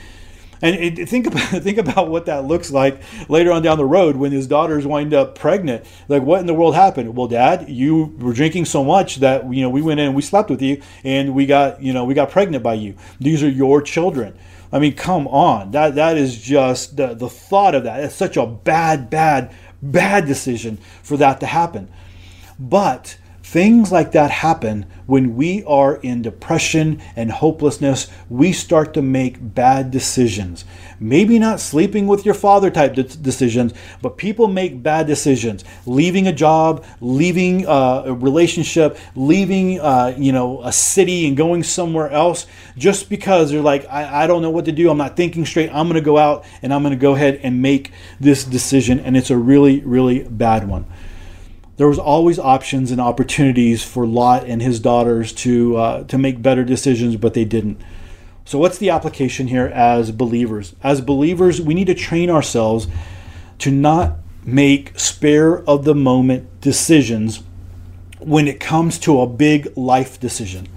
And 0.62 0.76
it, 0.76 1.10
think 1.10 1.28
about 1.28 1.42
think 1.64 1.78
about 1.78 2.10
what 2.10 2.26
that 2.28 2.46
looks 2.46 2.72
like 2.72 3.02
later 3.30 3.52
on 3.52 3.62
down 3.62 3.78
the 3.78 3.86
road 3.86 4.16
when 4.16 4.32
his 4.32 4.48
daughters 4.48 4.86
wind 4.86 5.14
up 5.14 5.36
pregnant. 5.36 5.86
Like, 6.08 6.24
what 6.24 6.40
in 6.40 6.46
the 6.46 6.54
world 6.54 6.76
happened? 6.76 7.16
Well, 7.16 7.28
Dad, 7.28 7.70
you 7.70 8.16
were 8.20 8.34
drinking 8.34 8.66
so 8.66 8.84
much 8.84 9.18
that 9.18 9.52
you 9.52 9.62
know 9.62 9.70
we 9.70 9.82
went 9.82 10.00
in 10.00 10.08
and 10.08 10.16
we 10.16 10.22
slept 10.22 10.50
with 10.50 10.62
you, 10.62 10.82
and 11.04 11.34
we 11.34 11.46
got 11.46 11.82
you 11.82 11.94
know 11.94 12.06
we 12.06 12.14
got 12.14 12.30
pregnant 12.30 12.64
by 12.64 12.76
you. 12.76 12.96
These 13.20 13.44
are 13.44 13.50
your 13.50 13.82
children. 13.82 14.38
I 14.72 14.80
mean, 14.80 14.94
come 14.94 15.28
on. 15.28 15.72
That 15.72 15.96
that 15.96 16.18
is 16.18 16.40
just 16.40 16.96
the 16.98 17.14
the 17.14 17.30
thought 17.30 17.76
of 17.76 17.84
that. 17.84 18.04
It's 18.04 18.16
such 18.16 18.38
a 18.38 18.46
bad, 18.46 19.10
bad, 19.10 19.54
bad 19.82 20.26
decision 20.26 20.78
for 21.04 21.18
that 21.18 21.40
to 21.40 21.46
happen. 21.46 21.92
But 22.60 23.18
Things 23.44 23.92
like 23.92 24.12
that 24.12 24.30
happen 24.30 24.86
when 25.08 25.36
we 25.36 25.64
are 25.66 25.96
in 25.96 26.22
depression 26.22 27.02
and 27.16 27.32
hopelessness. 27.32 28.08
We 28.30 28.54
start 28.54 28.94
to 28.94 29.02
make 29.02 29.38
bad 29.40 29.90
decisions. 29.90 30.64
Maybe 31.00 31.40
not 31.40 31.60
sleeping 31.60 32.06
with 32.06 32.24
your 32.24 32.36
father 32.36 32.70
type 32.70 32.94
de- 32.94 33.04
decisions, 33.04 33.74
but 34.02 34.16
people 34.18 34.48
make 34.48 34.84
bad 34.84 35.08
decisions. 35.08 35.66
Leaving 35.88 36.28
a 36.28 36.32
job, 36.32 36.86
leaving 37.02 37.68
uh, 37.68 38.04
a 38.06 38.14
relationship, 38.14 38.98
leaving 39.16 39.80
uh, 39.80 40.14
you 40.18 40.32
know 40.32 40.62
a 40.64 40.72
city 40.72 41.28
and 41.28 41.36
going 41.36 41.64
somewhere 41.64 42.10
else 42.12 42.46
just 42.78 43.10
because 43.10 43.50
they're 43.50 43.62
like, 43.62 43.90
I, 43.90 44.24
I 44.24 44.28
don't 44.28 44.44
know 44.44 44.52
what 44.52 44.66
to 44.66 44.72
do. 44.72 44.90
I'm 44.90 44.98
not 44.98 45.18
thinking 45.18 45.46
straight. 45.48 45.72
I'm 45.74 45.88
going 45.88 46.00
to 46.00 46.06
go 46.06 46.20
out 46.20 46.46
and 46.62 46.72
I'm 46.72 46.84
going 46.84 46.94
to 46.94 47.02
go 47.02 47.16
ahead 47.16 47.40
and 47.42 47.62
make 47.62 47.92
this 48.20 48.44
decision, 48.44 49.00
and 49.00 49.18
it's 49.18 49.32
a 49.32 49.38
really 49.38 49.82
really 49.82 50.24
bad 50.24 50.68
one 50.68 50.86
there 51.82 51.88
was 51.88 51.98
always 51.98 52.38
options 52.38 52.92
and 52.92 53.02
opportunities 53.02 53.84
for 53.84 54.06
Lot 54.06 54.46
and 54.46 54.62
his 54.62 54.80
daughters 54.80 55.34
to 55.34 55.78
uh, 55.78 56.04
to 56.04 56.20
make 56.20 56.40
better 56.40 56.64
decisions, 56.64 57.16
but 57.16 57.34
they 57.34 57.44
didn't. 57.44 57.82
So, 58.46 58.60
what's 58.60 58.78
the 58.78 58.92
application 58.92 59.48
here 59.48 59.66
as 59.66 60.12
believers? 60.12 60.76
As 60.84 61.02
believers, 61.02 61.60
we 61.60 61.74
need 61.74 61.88
to 61.88 61.96
train 61.96 62.30
ourselves 62.30 62.88
to 63.58 63.72
not 63.72 64.18
make 64.46 65.00
spare 65.00 65.64
of 65.68 65.84
the 65.84 65.96
moment 65.96 66.62
decisions 66.62 67.42
when 68.20 68.48
it 68.48 68.60
comes 68.60 69.00
to 69.00 69.20
a 69.20 69.26
big 69.26 69.76
life 69.76 70.20
decision. 70.20 70.68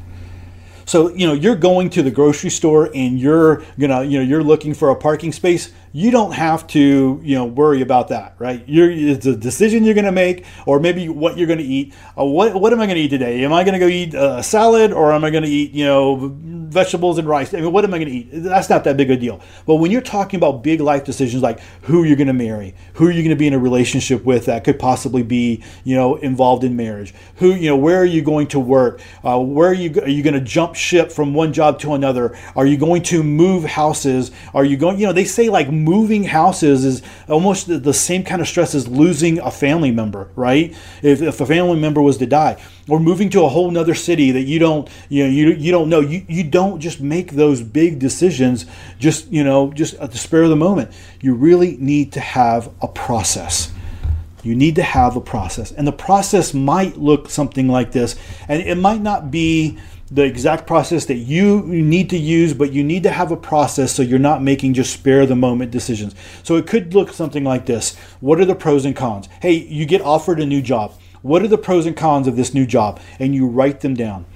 So, 0.87 1.11
you 1.11 1.27
know, 1.27 1.35
you're 1.35 1.55
going 1.55 1.91
to 1.91 2.03
the 2.03 2.11
grocery 2.11 2.49
store 2.49 2.91
and 2.95 3.21
you're, 3.21 3.63
you 3.77 3.89
know, 3.89 4.01
you 4.01 4.21
know, 4.21 4.25
you're 4.25 4.43
looking 4.43 4.73
for 4.73 4.89
a 4.89 4.97
parking 4.97 5.33
space 5.33 5.71
you 5.97 6.11
don't 6.11 6.33
have 6.33 6.67
to 6.67 7.21
you 7.23 7.37
know 7.37 7.45
worry 7.45 7.81
about 7.81 8.09
that 8.09 8.35
right? 8.39 8.65
You're, 8.67 8.91
it's 8.91 9.27
a 9.27 9.37
decision 9.37 9.85
you're 9.85 9.95
going 9.95 10.05
to 10.05 10.13
make 10.13 10.45
or 10.67 10.81
maybe 10.81 11.09
what 11.09 11.39
you're 11.39 11.47
going 11.47 11.61
to 11.61 11.65
eat. 11.65 11.95
Uh, 12.19 12.25
what, 12.25 12.53
what 12.55 12.73
am 12.73 12.81
i 12.81 12.87
going 12.87 12.97
to 12.97 13.03
eat 13.03 13.09
today? 13.09 13.45
Am 13.45 13.53
i 13.53 13.63
going 13.63 13.75
to 13.75 13.79
go 13.79 13.87
eat 13.87 14.13
a 14.13 14.43
salad 14.43 14.93
or 14.93 15.13
am 15.13 15.25
i 15.25 15.31
going 15.31 15.45
to 15.45 15.49
eat 15.49 15.73
you 15.73 15.85
know 15.85 16.33
vegetables 16.37 17.17
and 17.19 17.29
rice? 17.29 17.55
I 17.55 17.61
mean 17.61 17.73
what 17.73 17.85
am 17.85 17.95
i 17.95 17.99
going 17.99 18.11
to 18.11 18.15
eat? 18.15 18.29
That's 18.33 18.69
not 18.69 18.83
that 18.85 18.97
big 18.97 19.11
a 19.11 19.17
deal. 19.17 19.41
But 19.67 19.77
when 19.77 19.91
you're 19.91 20.01
talking 20.01 20.39
about 20.39 20.63
big 20.63 20.81
life 20.81 21.05
decisions 21.05 21.43
like 21.43 21.61
who 21.83 22.03
you're 22.03 22.17
going 22.17 22.27
to 22.27 22.33
marry 22.33 22.75
who 22.95 23.05
you're 23.05 23.23
going 23.23 23.29
to 23.31 23.37
be 23.37 23.47
in 23.47 23.55
a 23.55 23.59
relationship 23.59 24.25
with 24.25 24.47
that 24.47 24.65
could 24.65 24.79
possibly 24.81 25.23
be 25.23 25.63
you 25.85 25.95
know 25.95 26.17
involved 26.17 26.65
in 26.65 26.75
marriage 26.75 27.15
who 27.37 27.53
you 27.55 27.69
know 27.69 27.77
where 27.77 28.01
are 28.01 28.05
you 28.05 28.21
going 28.23 28.49
to 28.49 28.59
work? 28.59 29.01
Uh, 29.23 29.39
where 29.39 29.71
are 29.71 29.75
you 29.75 30.01
are 30.03 30.09
you 30.09 30.25
going 30.25 30.35
to 30.35 30.41
jump 30.41 30.75
ship 30.75 31.13
from 31.13 31.35
one 31.35 31.53
job 31.53 31.79
to 31.79 31.95
another? 31.95 32.37
Are 32.57 32.67
you 32.67 32.77
going 32.77 33.03
to 33.05 33.23
move 33.23 33.65
houses? 33.65 34.33
Are 34.53 34.65
you 34.65 34.77
going 34.77 34.99
you 34.99 35.07
know 35.07 35.13
they 35.13 35.25
say 35.25 35.49
like 35.49 35.71
moving 35.85 36.25
houses 36.25 36.85
is 36.85 37.03
almost 37.29 37.67
the 37.67 37.95
same 37.95 38.25
kind 38.25 38.41
of 38.41 38.49
stress 38.49 38.75
as 38.75 38.89
losing 38.89 39.39
a 39.39 39.51
family 39.51 39.91
member, 39.91 40.31
right? 40.35 40.75
If, 41.03 41.21
if 41.23 41.41
a 41.41 41.47
family 41.47 41.79
member 41.79 42.01
was 42.01 42.17
to 42.19 42.27
die, 42.27 42.61
or 42.89 42.99
moving 42.99 43.31
to 43.31 43.45
a 43.45 43.49
whole 43.49 43.71
nother 43.71 43.95
city 43.95 44.31
that 44.33 44.43
you 44.43 44.59
don't, 44.59 44.89
you 45.09 45.25
know, 45.25 45.31
you, 45.31 45.51
you 45.53 45.73
don't 45.73 45.89
know. 45.89 46.01
You, 46.01 46.25
you 46.29 46.45
don't 46.45 46.81
just 46.81 47.01
make 47.01 47.33
those 47.33 47.63
big 47.63 47.99
decisions 47.99 48.67
just, 48.99 49.31
you 49.31 49.45
know, 49.45 49.73
just 49.73 49.95
at 49.95 50.13
the 50.13 50.19
spur 50.19 50.43
of 50.43 50.51
the 50.51 50.57
moment. 50.57 50.91
You 51.21 51.35
really 51.35 51.77
need 51.79 52.13
to 52.13 52.21
have 52.21 52.71
a 52.83 52.89
process. 52.89 53.73
You 54.43 54.55
need 54.55 54.75
to 54.77 54.83
have 54.83 55.17
a 55.17 55.23
process. 55.23 55.73
And 55.73 55.87
the 55.87 55.93
process 55.93 56.53
might 56.53 56.99
look 56.99 57.31
something 57.31 57.67
like 57.69 57.93
this. 57.93 58.17
And 58.47 58.61
it 58.61 58.77
might 58.77 59.01
not 59.01 59.31
be 59.31 59.79
the 60.11 60.23
exact 60.23 60.67
process 60.67 61.07
that 61.07 61.17
you 61.17 61.63
need 61.63 62.11
to 62.11 62.19
use, 62.19 62.55
but 62.55 62.73
you 62.73 62.85
need 62.85 63.03
to 63.05 63.11
have 63.11 63.33
a 63.33 63.37
process 63.37 63.93
so 63.93 64.03
you're 64.03 64.19
not 64.19 64.43
making 64.43 64.75
just 64.75 64.93
spare 64.93 65.27
the 65.27 65.37
moment 65.37 65.71
decisions. 65.71 66.15
So 66.43 66.57
it 66.57 66.67
could 66.67 66.95
look 66.95 67.13
something 67.13 67.45
like 67.45 67.67
this 67.67 67.97
What 68.21 68.41
are 68.41 68.45
the 68.45 68.55
pros 68.55 68.85
and 68.85 68.95
cons? 68.95 69.29
Hey, 69.41 69.53
you 69.53 69.87
get 69.87 70.01
offered 70.03 70.41
a 70.41 70.47
new 70.47 70.63
job. 70.63 70.93
What 71.23 71.43
are 71.43 71.49
the 71.49 71.57
pros 71.57 71.87
and 71.87 71.97
cons 71.97 72.29
of 72.29 72.37
this 72.37 72.53
new 72.53 72.67
job? 72.67 73.01
And 73.19 73.35
you 73.35 73.47
write 73.47 73.81
them 73.81 73.95
down 73.95 74.27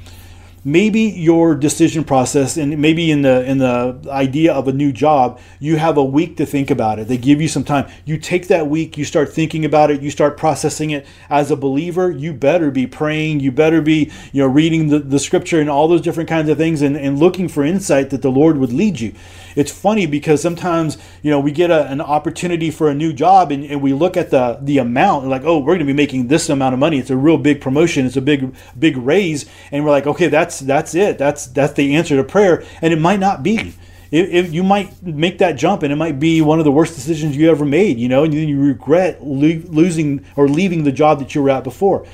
maybe 0.64 1.00
your 1.00 1.54
decision 1.54 2.04
process 2.04 2.56
and 2.56 2.78
maybe 2.78 3.10
in 3.10 3.22
the 3.22 3.44
in 3.44 3.58
the 3.58 3.98
idea 4.08 4.52
of 4.52 4.68
a 4.68 4.72
new 4.72 4.92
job 4.92 5.40
you 5.60 5.76
have 5.76 5.96
a 5.96 6.04
week 6.04 6.36
to 6.36 6.44
think 6.44 6.70
about 6.70 6.98
it. 6.98 7.08
They 7.08 7.16
give 7.16 7.40
you 7.40 7.48
some 7.48 7.64
time. 7.64 7.90
You 8.04 8.18
take 8.18 8.48
that 8.48 8.66
week 8.66 8.98
you 8.98 9.04
start 9.04 9.32
thinking 9.32 9.64
about 9.64 9.90
it 9.90 10.02
you 10.02 10.10
start 10.10 10.36
processing 10.36 10.90
it. 10.90 11.06
As 11.30 11.50
a 11.50 11.56
believer 11.56 12.10
you 12.10 12.32
better 12.32 12.70
be 12.70 12.86
praying 12.86 13.40
you 13.40 13.52
better 13.52 13.80
be 13.80 14.10
you 14.32 14.42
know 14.42 14.48
reading 14.48 14.88
the, 14.88 14.98
the 14.98 15.18
scripture 15.18 15.60
and 15.60 15.70
all 15.70 15.88
those 15.88 16.00
different 16.00 16.28
kinds 16.28 16.48
of 16.48 16.58
things 16.58 16.82
and, 16.82 16.96
and 16.96 17.18
looking 17.18 17.48
for 17.48 17.64
insight 17.64 18.10
that 18.10 18.22
the 18.22 18.30
lord 18.30 18.58
would 18.58 18.72
lead 18.72 19.00
you. 19.00 19.14
It's 19.54 19.72
funny 19.72 20.06
because 20.06 20.42
sometimes 20.42 20.98
you 21.22 21.30
know 21.30 21.40
we 21.40 21.52
get 21.52 21.70
a, 21.70 21.86
an 21.86 22.00
opportunity 22.00 22.70
for 22.70 22.88
a 22.88 22.94
new 22.94 23.12
job 23.12 23.52
and, 23.52 23.64
and 23.64 23.80
we 23.80 23.92
look 23.92 24.16
at 24.16 24.30
the 24.30 24.58
the 24.60 24.78
amount 24.78 25.28
like 25.28 25.44
oh 25.44 25.58
we're 25.58 25.74
going 25.74 25.78
to 25.80 25.84
be 25.84 25.92
making 25.92 26.28
this 26.28 26.48
amount 26.48 26.74
of 26.74 26.78
money. 26.78 26.98
It's 26.98 27.10
a 27.10 27.16
real 27.16 27.38
big 27.38 27.60
promotion. 27.60 28.06
It's 28.06 28.16
a 28.16 28.22
big 28.22 28.54
big 28.78 28.96
raise. 28.96 29.46
And 29.70 29.84
we're 29.84 29.90
like 29.90 30.06
okay 30.06 30.26
that's 30.26 30.47
that's 30.48 30.60
that's 30.60 30.94
it. 30.94 31.18
That's 31.18 31.46
that's 31.46 31.74
the 31.74 31.94
answer 31.94 32.16
to 32.16 32.24
prayer, 32.24 32.64
and 32.80 32.92
it 32.92 33.00
might 33.00 33.20
not 33.20 33.42
be. 33.42 33.74
If, 34.10 34.54
you 34.54 34.62
might 34.62 35.02
make 35.02 35.36
that 35.38 35.52
jump, 35.52 35.82
and 35.82 35.92
it 35.92 35.96
might 35.96 36.18
be 36.18 36.40
one 36.40 36.58
of 36.58 36.64
the 36.64 36.72
worst 36.72 36.94
decisions 36.94 37.36
you 37.36 37.50
ever 37.50 37.66
made, 37.66 37.98
you 37.98 38.08
know, 38.08 38.24
and 38.24 38.32
then 38.32 38.48
you 38.48 38.58
regret 38.58 39.22
lo- 39.22 39.62
losing 39.66 40.24
or 40.34 40.48
leaving 40.48 40.84
the 40.84 40.92
job 40.92 41.18
that 41.18 41.34
you 41.34 41.42
were 41.42 41.50
at 41.50 41.62
before. 41.62 42.06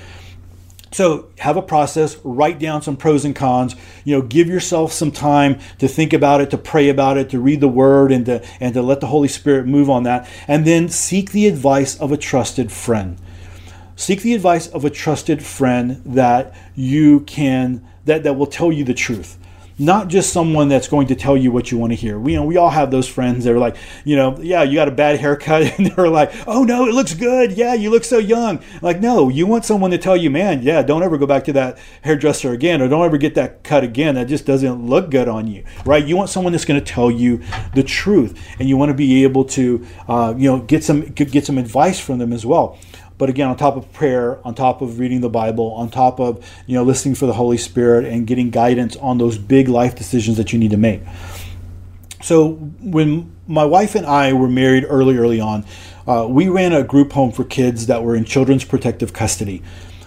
So 0.90 1.28
have 1.38 1.56
a 1.56 1.62
process, 1.62 2.16
write 2.24 2.58
down 2.58 2.82
some 2.82 2.96
pros 2.96 3.24
and 3.24 3.34
cons, 3.34 3.76
you 4.02 4.16
know, 4.16 4.22
give 4.22 4.48
yourself 4.48 4.92
some 4.92 5.12
time 5.12 5.60
to 5.78 5.86
think 5.86 6.12
about 6.12 6.40
it, 6.40 6.50
to 6.50 6.58
pray 6.58 6.88
about 6.88 7.16
it, 7.16 7.30
to 7.30 7.38
read 7.38 7.60
the 7.60 7.68
word 7.68 8.10
and 8.10 8.26
to 8.26 8.44
and 8.58 8.74
to 8.74 8.82
let 8.82 8.98
the 8.98 9.06
Holy 9.06 9.28
Spirit 9.28 9.66
move 9.66 9.88
on 9.88 10.02
that. 10.02 10.28
And 10.48 10.64
then 10.64 10.88
seek 10.88 11.30
the 11.30 11.46
advice 11.46 11.96
of 12.00 12.10
a 12.10 12.16
trusted 12.16 12.72
friend. 12.72 13.18
Seek 13.94 14.22
the 14.22 14.34
advice 14.34 14.66
of 14.66 14.84
a 14.84 14.90
trusted 14.90 15.42
friend 15.44 16.02
that 16.04 16.52
you 16.74 17.20
can 17.20 17.86
that, 18.04 18.22
that 18.24 18.34
will 18.34 18.46
tell 18.46 18.72
you 18.72 18.84
the 18.84 18.94
truth 18.94 19.38
not 19.78 20.08
just 20.08 20.32
someone 20.32 20.68
that's 20.68 20.88
going 20.88 21.08
to 21.08 21.14
tell 21.14 21.36
you 21.36 21.50
what 21.50 21.70
you 21.70 21.78
want 21.78 21.92
to 21.92 21.96
hear. 21.96 22.18
We 22.18 22.32
you 22.32 22.38
know 22.38 22.44
we 22.44 22.56
all 22.56 22.70
have 22.70 22.90
those 22.90 23.08
friends 23.08 23.44
that 23.44 23.52
are 23.52 23.58
like, 23.58 23.76
you 24.04 24.16
know, 24.16 24.38
yeah, 24.40 24.62
you 24.62 24.74
got 24.74 24.88
a 24.88 24.92
bad 24.92 25.18
haircut, 25.18 25.62
and 25.78 25.86
they're 25.86 26.08
like, 26.08 26.32
oh 26.46 26.64
no, 26.64 26.86
it 26.86 26.94
looks 26.94 27.14
good. 27.14 27.52
Yeah, 27.52 27.74
you 27.74 27.90
look 27.90 28.04
so 28.04 28.18
young. 28.18 28.60
Like, 28.82 29.00
no, 29.00 29.28
you 29.28 29.46
want 29.46 29.64
someone 29.64 29.90
to 29.90 29.98
tell 29.98 30.16
you, 30.16 30.30
man, 30.30 30.62
yeah, 30.62 30.82
don't 30.82 31.02
ever 31.02 31.18
go 31.18 31.26
back 31.26 31.44
to 31.44 31.52
that 31.54 31.78
hairdresser 32.02 32.52
again, 32.52 32.80
or 32.80 32.88
don't 32.88 33.04
ever 33.04 33.18
get 33.18 33.34
that 33.34 33.64
cut 33.64 33.84
again. 33.84 34.14
That 34.14 34.28
just 34.28 34.46
doesn't 34.46 34.86
look 34.86 35.10
good 35.10 35.28
on 35.28 35.46
you, 35.46 35.64
right? 35.84 36.04
You 36.04 36.16
want 36.16 36.30
someone 36.30 36.52
that's 36.52 36.64
going 36.64 36.82
to 36.82 36.92
tell 36.92 37.10
you 37.10 37.42
the 37.74 37.82
truth, 37.82 38.40
and 38.58 38.68
you 38.68 38.76
want 38.76 38.90
to 38.90 38.94
be 38.94 39.24
able 39.24 39.44
to, 39.44 39.86
uh, 40.08 40.34
you 40.36 40.50
know, 40.50 40.60
get 40.60 40.84
some 40.84 41.02
get 41.02 41.44
some 41.44 41.58
advice 41.58 41.98
from 41.98 42.18
them 42.18 42.32
as 42.32 42.46
well. 42.46 42.78
But 43.16 43.28
again, 43.28 43.48
on 43.48 43.56
top 43.56 43.76
of 43.76 43.92
prayer, 43.92 44.44
on 44.44 44.54
top 44.54 44.82
of 44.82 44.98
reading 44.98 45.20
the 45.20 45.28
Bible, 45.28 45.72
on 45.72 45.90
top 45.90 46.18
of 46.18 46.44
you 46.66 46.74
know 46.74 46.82
listening 46.82 47.14
for 47.14 47.26
the 47.26 47.32
Holy 47.32 47.58
Spirit 47.58 48.04
and 48.04 48.26
getting 48.26 48.50
guidance 48.50 48.96
on 48.96 49.18
those 49.18 49.38
big 49.38 49.68
life 49.68 49.94
decisions 49.94 50.36
that 50.36 50.52
you 50.52 50.58
need 50.58 50.72
to 50.72 50.76
make. 50.76 51.02
So 52.22 52.52
when 52.80 53.34
my 53.46 53.64
wife 53.64 53.94
and 53.94 54.06
I 54.06 54.32
were 54.32 54.48
married 54.48 54.86
early, 54.88 55.16
early 55.16 55.40
on, 55.40 55.64
uh, 56.06 56.26
we 56.28 56.48
ran 56.48 56.72
a 56.72 56.82
group 56.82 57.12
home 57.12 57.32
for 57.32 57.44
kids 57.44 57.86
that 57.86 58.02
were 58.02 58.16
in 58.16 58.24
children's 58.24 58.64
protective 58.64 59.12
custody. 59.12 59.62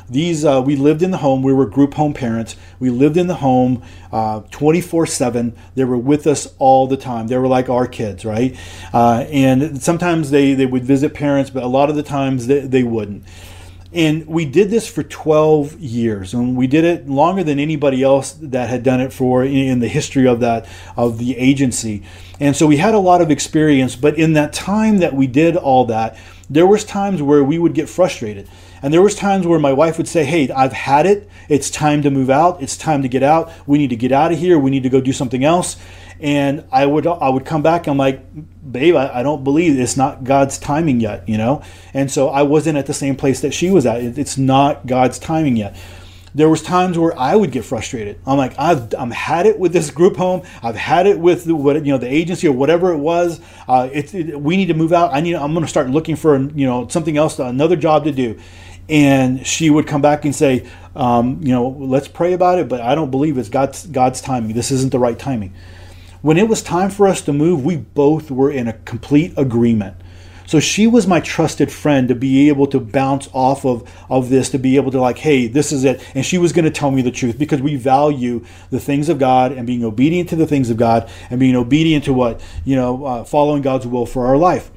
These 0.10 0.46
uh, 0.46 0.62
we 0.66 0.76
lived 0.76 1.02
in 1.02 1.12
the 1.12 1.18
home. 1.18 1.44
We 1.44 1.54
were 1.54 1.66
group 1.66 1.96
home 1.96 2.14
parents. 2.14 2.56
We 2.80 2.90
lived 2.90 3.18
in 3.18 3.28
the 3.28 3.36
home 3.36 3.84
uh, 4.12 4.42
24 4.52 5.06
7. 5.06 5.56
They 5.76 5.84
were 5.84 5.98
with 5.98 6.28
us 6.28 6.54
all 6.60 6.88
the 6.88 6.98
time. 6.98 7.28
They 7.28 7.38
were 7.38 7.48
like 7.48 7.70
our 7.70 7.88
kids, 7.88 8.24
right? 8.24 8.58
Uh, 8.94 9.26
and 9.30 9.82
sometimes 9.82 10.32
they, 10.32 10.54
they 10.54 10.66
would 10.66 10.86
visit 10.86 11.14
parents, 11.14 11.50
but 11.50 11.64
a 11.64 11.68
lot 11.68 11.90
of 11.90 11.96
the 11.96 12.04
times 12.04 12.48
they, 12.48 12.62
they 12.62 12.84
wouldn't. 12.84 13.24
And 13.94 14.28
we 14.28 14.46
did 14.46 14.70
this 14.70 14.88
for 14.88 15.02
12 15.02 15.80
years, 15.80 16.34
and 16.34 16.58
we 16.58 16.68
did 16.68 16.84
it 16.84 17.10
longer 17.10 17.44
than 17.44 17.58
anybody 17.58 18.04
else 18.04 18.34
that 18.34 18.70
had 18.70 18.84
done 18.84 19.00
it 19.00 19.14
for 19.14 19.46
in 19.46 19.80
the 19.80 19.88
history 19.88 20.28
of 20.28 20.42
that 20.42 20.68
of 20.96 21.18
the 21.18 21.38
agency. 21.38 22.04
And 22.40 22.56
so 22.56 22.68
we 22.68 22.78
had 22.78 22.94
a 22.94 23.00
lot 23.00 23.22
of 23.22 23.32
experience. 23.32 23.96
But 23.96 24.18
in 24.18 24.34
that 24.34 24.54
time 24.54 25.00
that 25.00 25.14
we 25.14 25.26
did 25.26 25.56
all 25.56 25.86
that, 25.86 26.18
there 26.50 26.68
was 26.68 26.84
times 26.84 27.22
where 27.22 27.44
we 27.44 27.58
would 27.58 27.74
get 27.74 27.90
frustrated 27.90 28.48
and 28.82 28.94
there 28.94 29.02
was 29.02 29.16
times 29.16 29.48
where 29.48 29.60
my 29.60 29.74
wife 29.74 29.98
would 29.98 30.08
say, 30.08 30.24
"Hey, 30.24 30.50
I've 30.50 30.74
had 30.74 31.06
it. 31.06 31.30
It's 31.50 31.70
time 31.70 32.02
to 32.04 32.12
move 32.12 32.30
out. 32.30 32.62
It's 32.62 32.78
time 32.78 33.02
to 33.02 33.08
get 33.08 33.24
out. 33.24 33.52
We 33.66 33.78
need 33.78 33.90
to 33.90 33.96
get 33.96 34.12
out 34.12 34.32
of 34.32 34.40
here. 34.40 34.58
We 34.60 34.72
need 34.72 34.84
to 34.84 34.90
go 34.90 35.02
do 35.02 35.14
something 35.14 35.44
else." 35.44 35.78
And 36.20 36.64
I 36.72 36.86
would 36.86 37.06
I 37.06 37.30
would 37.30 37.46
come 37.46 37.62
back. 37.62 37.88
And 37.88 37.92
I'm 37.92 37.98
like, 37.98 38.26
"Babe, 38.72 38.96
I, 38.96 39.20
I 39.20 39.24
don't 39.24 39.44
believe 39.44 39.80
it's 39.80 39.98
not 39.98 40.24
God's 40.24 40.58
timing 40.58 41.00
yet," 41.00 41.28
you 41.28 41.38
know. 41.38 41.62
And 41.94 42.12
so 42.12 42.30
I 42.30 42.44
wasn't 42.44 42.78
at 42.78 42.86
the 42.86 42.94
same 42.94 43.16
place 43.16 43.42
that 43.42 43.54
she 43.54 43.70
was 43.70 43.86
at. 43.86 44.02
It's 44.02 44.38
not 44.38 44.88
God's 44.88 45.20
timing 45.20 45.58
yet 45.58 45.76
there 46.38 46.50
was 46.50 46.62
times 46.62 47.00
where 47.00 47.18
I 47.18 47.36
would 47.36 47.52
get 47.52 47.66
frustrated. 47.66 48.20
I'm 48.28 48.38
like, 48.38 48.54
I've 48.60 48.94
I'm 48.94 49.10
had 49.10 49.48
it 49.48 49.58
with 49.58 49.74
this 49.74 49.90
group 49.90 50.18
home. 50.18 50.44
I've 50.62 50.76
had 50.76 51.08
it 51.08 51.18
with 51.20 51.46
the, 51.46 51.56
what 51.56 51.84
you 51.84 51.92
know 51.92 51.98
the 51.98 52.14
agency 52.14 52.48
or 52.48 52.52
whatever 52.52 52.92
it 52.92 52.98
was. 52.98 53.42
Uh, 53.68 53.90
it, 53.92 54.14
it, 54.14 54.40
we 54.40 54.56
need 54.56 54.68
to 54.68 54.76
move 54.76 54.94
out. 54.94 55.16
I 55.16 55.22
need. 55.22 55.34
I'm 55.34 55.54
going 55.54 55.66
to 55.66 55.70
start 55.70 55.90
looking 55.90 56.16
for 56.16 56.40
you 56.40 56.68
know 56.68 56.88
something 56.90 57.18
else, 57.18 57.40
another 57.40 57.76
job 57.76 58.04
to 58.04 58.12
do 58.12 58.40
and 58.90 59.46
she 59.46 59.70
would 59.70 59.88
come 59.88 60.02
back 60.02 60.26
and 60.26 60.36
say, 60.36 60.68
um, 60.96 61.40
you 61.42 61.52
know, 61.52 61.68
let's 61.68 62.08
pray 62.08 62.34
about 62.34 62.60
it, 62.60 62.68
but 62.68 62.82
I 62.82 62.96
don't 62.96 63.12
believe 63.12 63.38
it's 63.38 63.50
God's 63.50 63.86
God's 63.86 64.22
timing. 64.22 64.54
This 64.54 64.72
isn't 64.72 64.92
the 64.92 65.00
right 65.00 65.18
timing. 65.18 65.54
When 66.22 66.38
it 66.38 66.48
was 66.48 66.64
time 66.64 66.90
for 66.90 67.08
us 67.08 67.22
to 67.22 67.34
move, 67.34 67.64
we 67.64 67.78
both 67.78 68.32
were 68.32 68.52
in 68.52 68.68
a 68.68 68.74
complete 68.74 69.34
agreement. 69.38 69.98
So 70.48 70.62
she 70.62 70.88
was 70.88 71.06
my 71.06 71.20
trusted 71.20 71.72
friend 71.72 72.08
to 72.08 72.16
be 72.16 72.48
able 72.48 72.68
to 72.68 72.80
bounce 72.80 73.28
off 73.34 73.66
of, 73.66 73.90
of 74.10 74.30
this, 74.30 74.50
to 74.52 74.58
be 74.58 74.78
able 74.78 74.92
to 74.92 75.02
like, 75.02 75.18
hey, 75.18 75.48
this 75.48 75.74
is 75.74 75.84
it. 75.84 76.02
And 76.16 76.26
she 76.26 76.38
was 76.38 76.54
going 76.54 76.64
to 76.64 76.72
tell 76.72 76.90
me 76.90 77.02
the 77.02 77.12
truth 77.12 77.38
because 77.38 77.62
we 77.62 77.76
value 77.76 78.46
the 78.70 78.80
things 78.80 79.10
of 79.10 79.20
God 79.20 79.52
and 79.52 79.68
being 79.68 79.84
obedient 79.84 80.30
to 80.30 80.38
the 80.38 80.48
things 80.48 80.70
of 80.70 80.78
God 80.78 81.10
and 81.30 81.38
being 81.38 81.56
obedient 81.56 82.06
to 82.06 82.14
what, 82.14 82.40
you 82.64 82.78
know, 82.78 83.04
uh, 83.04 83.24
following 83.26 83.62
God's 83.62 83.86
will 83.86 84.06
for 84.06 84.26
our 84.26 84.38
life. 84.38 84.72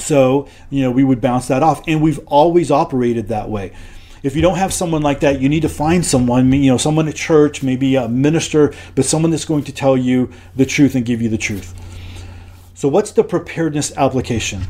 So, 0.00 0.48
you 0.70 0.82
know, 0.82 0.90
we 0.90 1.04
would 1.04 1.20
bounce 1.20 1.48
that 1.48 1.62
off. 1.62 1.82
And 1.86 2.02
we've 2.02 2.20
always 2.26 2.70
operated 2.70 3.28
that 3.28 3.48
way. 3.48 3.72
If 4.22 4.34
you 4.34 4.42
don't 4.42 4.58
have 4.58 4.72
someone 4.72 5.02
like 5.02 5.20
that, 5.20 5.40
you 5.40 5.48
need 5.48 5.62
to 5.62 5.68
find 5.68 6.04
someone, 6.04 6.52
you 6.52 6.70
know, 6.70 6.76
someone 6.76 7.06
at 7.06 7.14
church, 7.14 7.62
maybe 7.62 7.94
a 7.94 8.08
minister, 8.08 8.74
but 8.94 9.04
someone 9.04 9.30
that's 9.30 9.44
going 9.44 9.64
to 9.64 9.72
tell 9.72 9.96
you 9.96 10.30
the 10.56 10.66
truth 10.66 10.94
and 10.94 11.04
give 11.04 11.22
you 11.22 11.28
the 11.28 11.38
truth. 11.38 11.74
So, 12.74 12.88
what's 12.88 13.12
the 13.12 13.22
preparedness 13.22 13.96
application? 13.96 14.62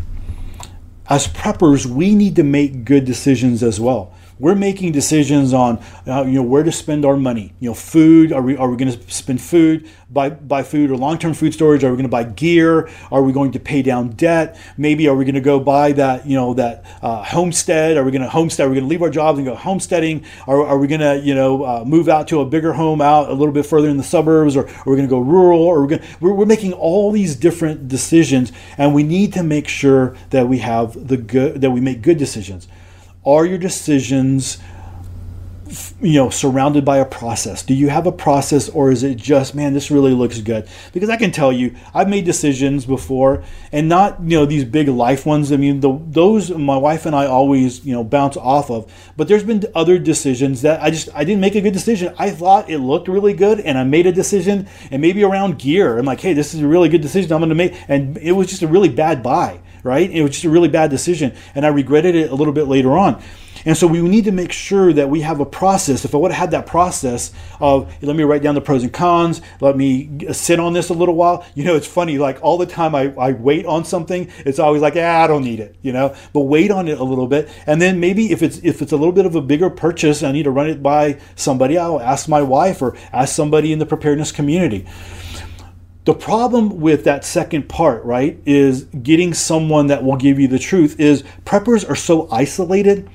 As 1.08 1.26
preppers, 1.26 1.86
we 1.86 2.14
need 2.14 2.36
to 2.36 2.42
make 2.42 2.84
good 2.84 3.06
decisions 3.06 3.62
as 3.62 3.80
well 3.80 4.14
we're 4.38 4.54
making 4.54 4.92
decisions 4.92 5.52
on 5.52 5.82
uh, 6.06 6.24
you 6.24 6.34
know 6.34 6.42
where 6.42 6.62
to 6.62 6.72
spend 6.72 7.04
our 7.04 7.16
money. 7.16 7.54
You 7.60 7.70
know, 7.70 7.74
food. 7.74 8.32
Are 8.32 8.42
we 8.42 8.56
are 8.56 8.70
we 8.70 8.76
going 8.76 8.92
to 8.92 9.10
spend 9.10 9.40
food 9.40 9.88
buy 10.10 10.30
buy 10.30 10.62
food 10.62 10.90
or 10.90 10.96
long 10.96 11.18
term 11.18 11.34
food 11.34 11.52
storage? 11.54 11.84
Are 11.84 11.90
we 11.90 11.96
going 11.96 12.04
to 12.04 12.08
buy 12.08 12.24
gear? 12.24 12.88
Are 13.10 13.22
we 13.22 13.32
going 13.32 13.52
to 13.52 13.60
pay 13.60 13.82
down 13.82 14.10
debt? 14.10 14.58
Maybe 14.76 15.08
are 15.08 15.14
we 15.14 15.24
going 15.24 15.34
to 15.34 15.40
go 15.40 15.60
buy 15.60 15.92
that 15.92 16.26
you 16.26 16.36
know 16.36 16.54
that 16.54 16.84
uh, 17.02 17.22
homestead? 17.22 17.96
Are 17.96 18.04
we 18.04 18.10
going 18.10 18.22
to 18.22 18.28
homestead? 18.28 18.66
Are 18.66 18.70
we 18.70 18.76
going 18.76 18.86
to 18.86 18.90
leave 18.90 19.02
our 19.02 19.10
jobs 19.10 19.38
and 19.38 19.46
go 19.46 19.54
homesteading? 19.54 20.24
Are, 20.46 20.64
are 20.64 20.78
we 20.78 20.86
going 20.86 21.00
to 21.00 21.18
you 21.24 21.34
know 21.34 21.64
uh, 21.64 21.84
move 21.84 22.08
out 22.08 22.28
to 22.28 22.40
a 22.40 22.46
bigger 22.46 22.72
home 22.72 23.00
out 23.00 23.28
a 23.28 23.34
little 23.34 23.54
bit 23.54 23.66
further 23.66 23.88
in 23.88 23.96
the 23.96 24.02
suburbs? 24.02 24.56
Or 24.56 24.68
are 24.68 24.84
we 24.86 24.96
going 24.96 25.08
to 25.08 25.10
go 25.10 25.20
rural? 25.20 25.60
Or 25.60 25.80
we're 25.82 25.88
going 25.88 26.02
we're, 26.20 26.32
we're 26.32 26.46
making 26.46 26.72
all 26.72 27.10
these 27.10 27.36
different 27.36 27.88
decisions, 27.88 28.52
and 28.76 28.94
we 28.94 29.02
need 29.02 29.32
to 29.34 29.42
make 29.42 29.68
sure 29.68 30.16
that 30.30 30.48
we 30.48 30.58
have 30.58 31.08
the 31.08 31.16
good 31.16 31.60
that 31.60 31.70
we 31.70 31.80
make 31.80 32.02
good 32.02 32.18
decisions. 32.18 32.68
Are 33.24 33.44
your 33.44 33.58
decisions 33.58 34.58
you 36.00 36.14
know 36.14 36.30
surrounded 36.30 36.84
by 36.84 36.98
a 36.98 37.04
process? 37.04 37.62
Do 37.62 37.74
you 37.74 37.88
have 37.88 38.06
a 38.06 38.12
process 38.12 38.68
or 38.68 38.90
is 38.90 39.02
it 39.02 39.16
just 39.16 39.54
man 39.54 39.74
this 39.74 39.90
really 39.90 40.12
looks 40.12 40.40
good? 40.40 40.68
Because 40.92 41.10
i 41.10 41.16
can 41.16 41.30
tell 41.30 41.52
you 41.52 41.74
i've 41.94 42.08
made 42.08 42.24
decisions 42.24 42.86
before 42.86 43.42
and 43.72 43.88
not 43.88 44.20
you 44.22 44.38
know 44.38 44.46
these 44.46 44.64
big 44.64 44.88
life 44.88 45.26
ones. 45.26 45.52
I 45.52 45.56
mean 45.56 45.80
the, 45.80 46.00
those 46.06 46.50
my 46.50 46.76
wife 46.76 47.06
and 47.06 47.14
i 47.14 47.26
always 47.26 47.84
you 47.84 47.92
know 47.92 48.04
bounce 48.04 48.36
off 48.36 48.70
of. 48.70 48.90
But 49.16 49.28
there's 49.28 49.44
been 49.44 49.64
other 49.74 49.98
decisions 49.98 50.62
that 50.62 50.82
i 50.82 50.90
just 50.90 51.08
i 51.14 51.24
didn't 51.24 51.40
make 51.40 51.54
a 51.54 51.60
good 51.60 51.74
decision. 51.74 52.14
I 52.18 52.30
thought 52.30 52.70
it 52.70 52.78
looked 52.78 53.08
really 53.08 53.34
good 53.34 53.60
and 53.60 53.76
i 53.76 53.84
made 53.84 54.06
a 54.06 54.12
decision 54.12 54.68
and 54.90 55.02
maybe 55.02 55.22
around 55.24 55.58
gear. 55.58 55.98
I'm 55.98 56.06
like 56.06 56.20
hey 56.20 56.32
this 56.32 56.54
is 56.54 56.60
a 56.60 56.68
really 56.68 56.88
good 56.88 57.02
decision 57.02 57.32
i'm 57.32 57.40
going 57.40 57.50
to 57.50 57.54
make 57.54 57.74
and 57.88 58.16
it 58.18 58.32
was 58.32 58.48
just 58.48 58.62
a 58.62 58.68
really 58.68 58.88
bad 58.88 59.22
buy 59.22 59.60
right? 59.82 60.10
It 60.10 60.22
was 60.22 60.32
just 60.32 60.44
a 60.44 60.50
really 60.50 60.68
bad 60.68 60.90
decision, 60.90 61.34
and 61.54 61.64
I 61.64 61.68
regretted 61.68 62.14
it 62.14 62.30
a 62.30 62.34
little 62.34 62.52
bit 62.52 62.68
later 62.68 62.96
on. 62.96 63.22
And 63.64 63.76
so 63.76 63.86
we 63.86 64.00
need 64.00 64.24
to 64.24 64.32
make 64.32 64.52
sure 64.52 64.92
that 64.92 65.10
we 65.10 65.22
have 65.22 65.40
a 65.40 65.44
process. 65.46 66.04
If 66.04 66.14
I 66.14 66.18
would 66.18 66.30
have 66.30 66.38
had 66.38 66.50
that 66.52 66.66
process 66.66 67.32
of 67.60 67.92
let 68.02 68.16
me 68.16 68.22
write 68.22 68.42
down 68.42 68.54
the 68.54 68.60
pros 68.60 68.82
and 68.82 68.92
cons, 68.92 69.40
let 69.60 69.76
me 69.76 70.26
sit 70.32 70.60
on 70.60 70.72
this 70.72 70.88
a 70.88 70.94
little 70.94 71.14
while. 71.14 71.44
You 71.54 71.64
know, 71.64 71.74
it's 71.74 71.86
funny, 71.86 72.18
like 72.18 72.38
all 72.42 72.58
the 72.58 72.66
time 72.66 72.94
I, 72.94 73.12
I 73.18 73.32
wait 73.32 73.66
on 73.66 73.84
something, 73.84 74.30
it's 74.38 74.58
always 74.58 74.82
like, 74.82 74.94
ah, 74.96 75.24
I 75.24 75.26
don't 75.26 75.44
need 75.44 75.60
it, 75.60 75.76
you 75.82 75.92
know. 75.92 76.14
But 76.32 76.42
wait 76.42 76.70
on 76.70 76.88
it 76.88 76.98
a 76.98 77.04
little 77.04 77.26
bit. 77.26 77.48
And 77.66 77.82
then 77.82 78.00
maybe 78.00 78.32
if 78.32 78.42
it's 78.42 78.58
if 78.58 78.80
it's 78.80 78.92
a 78.92 78.96
little 78.96 79.12
bit 79.12 79.26
of 79.26 79.34
a 79.34 79.42
bigger 79.42 79.70
purchase, 79.70 80.22
I 80.22 80.32
need 80.32 80.44
to 80.44 80.50
run 80.50 80.68
it 80.68 80.82
by 80.82 81.20
somebody, 81.34 81.76
I'll 81.76 82.00
ask 82.00 82.28
my 82.28 82.42
wife 82.42 82.80
or 82.80 82.96
ask 83.12 83.34
somebody 83.34 83.72
in 83.72 83.78
the 83.78 83.86
preparedness 83.86 84.32
community. 84.32 84.86
The 86.08 86.14
problem 86.14 86.80
with 86.80 87.04
that 87.04 87.22
second 87.22 87.68
part, 87.68 88.02
right, 88.02 88.40
is 88.46 88.84
getting 88.84 89.34
someone 89.34 89.88
that 89.88 90.02
will 90.02 90.16
give 90.16 90.40
you 90.40 90.48
the 90.48 90.58
truth 90.58 90.98
is 90.98 91.22
preppers 91.44 91.86
are 91.86 91.94
so 91.94 92.26
isolated 92.30 93.10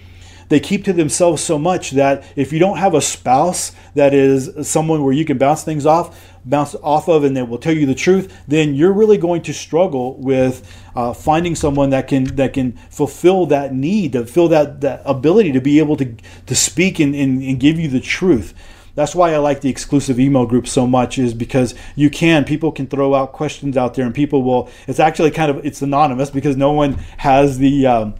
they 0.50 0.60
keep 0.60 0.84
to 0.86 0.94
themselves 0.94 1.42
so 1.42 1.58
much 1.58 1.92
that 1.92 2.24
if 2.36 2.54
you 2.54 2.60
don't 2.60 2.78
have 2.78 2.94
a 2.94 3.02
spouse 3.02 3.72
that 3.96 4.14
is 4.14 4.68
someone 4.68 5.04
where 5.04 5.14
you 5.14 5.26
can 5.26 5.40
bounce 5.40 5.64
things 5.64 5.84
off, 5.84 6.32
bounce 6.46 6.76
off 6.84 7.08
of, 7.08 7.24
and 7.24 7.36
that 7.38 7.50
will 7.50 7.58
tell 7.58 7.74
you 7.74 7.88
the 7.88 7.96
truth, 7.96 8.44
then 8.48 8.76
you're 8.76 8.94
really 8.94 9.18
going 9.18 9.42
to 9.42 9.54
struggle 9.54 10.16
with 10.18 10.72
uh, 10.96 11.12
finding 11.12 11.56
someone 11.56 11.90
that 11.90 12.08
can 12.08 12.26
that 12.36 12.54
can 12.54 12.74
fulfill 12.92 13.48
that 13.48 13.74
need, 13.74 14.12
to 14.12 14.28
fill 14.28 14.48
that 14.50 14.82
that 14.82 15.02
ability 15.06 15.52
to 15.52 15.60
be 15.60 15.80
able 15.80 15.98
to 15.98 16.16
to 16.46 16.56
speak 16.56 17.00
and, 17.00 17.16
and, 17.16 17.42
and 17.42 17.60
give 17.60 17.80
you 17.80 17.88
the 17.88 18.02
truth. 18.02 18.54
That's 18.96 19.16
why 19.16 19.34
I 19.34 19.38
like 19.38 19.62
the 19.62 19.70
exclusive 19.70 20.20
email 20.20 20.46
group 20.46 20.68
so 20.68 20.86
much 20.86 21.18
is 21.18 21.34
because 21.34 21.74
you 21.96 22.10
can 22.10 22.46
people 22.46 22.72
can 22.72 22.88
throw 22.88 23.16
out 23.16 23.32
questions 23.32 23.76
out 23.76 23.96
there 23.96 24.06
and 24.06 24.14
people 24.14 24.44
will. 24.44 24.70
It's 24.88 25.00
actually 25.00 25.32
kind 25.32 25.50
of 25.50 25.66
it's 25.66 25.82
anonymous 25.82 26.30
because 26.30 26.56
no 26.56 26.72
one 26.72 26.94
has 27.18 27.58
the 27.58 27.88
um, 27.88 28.16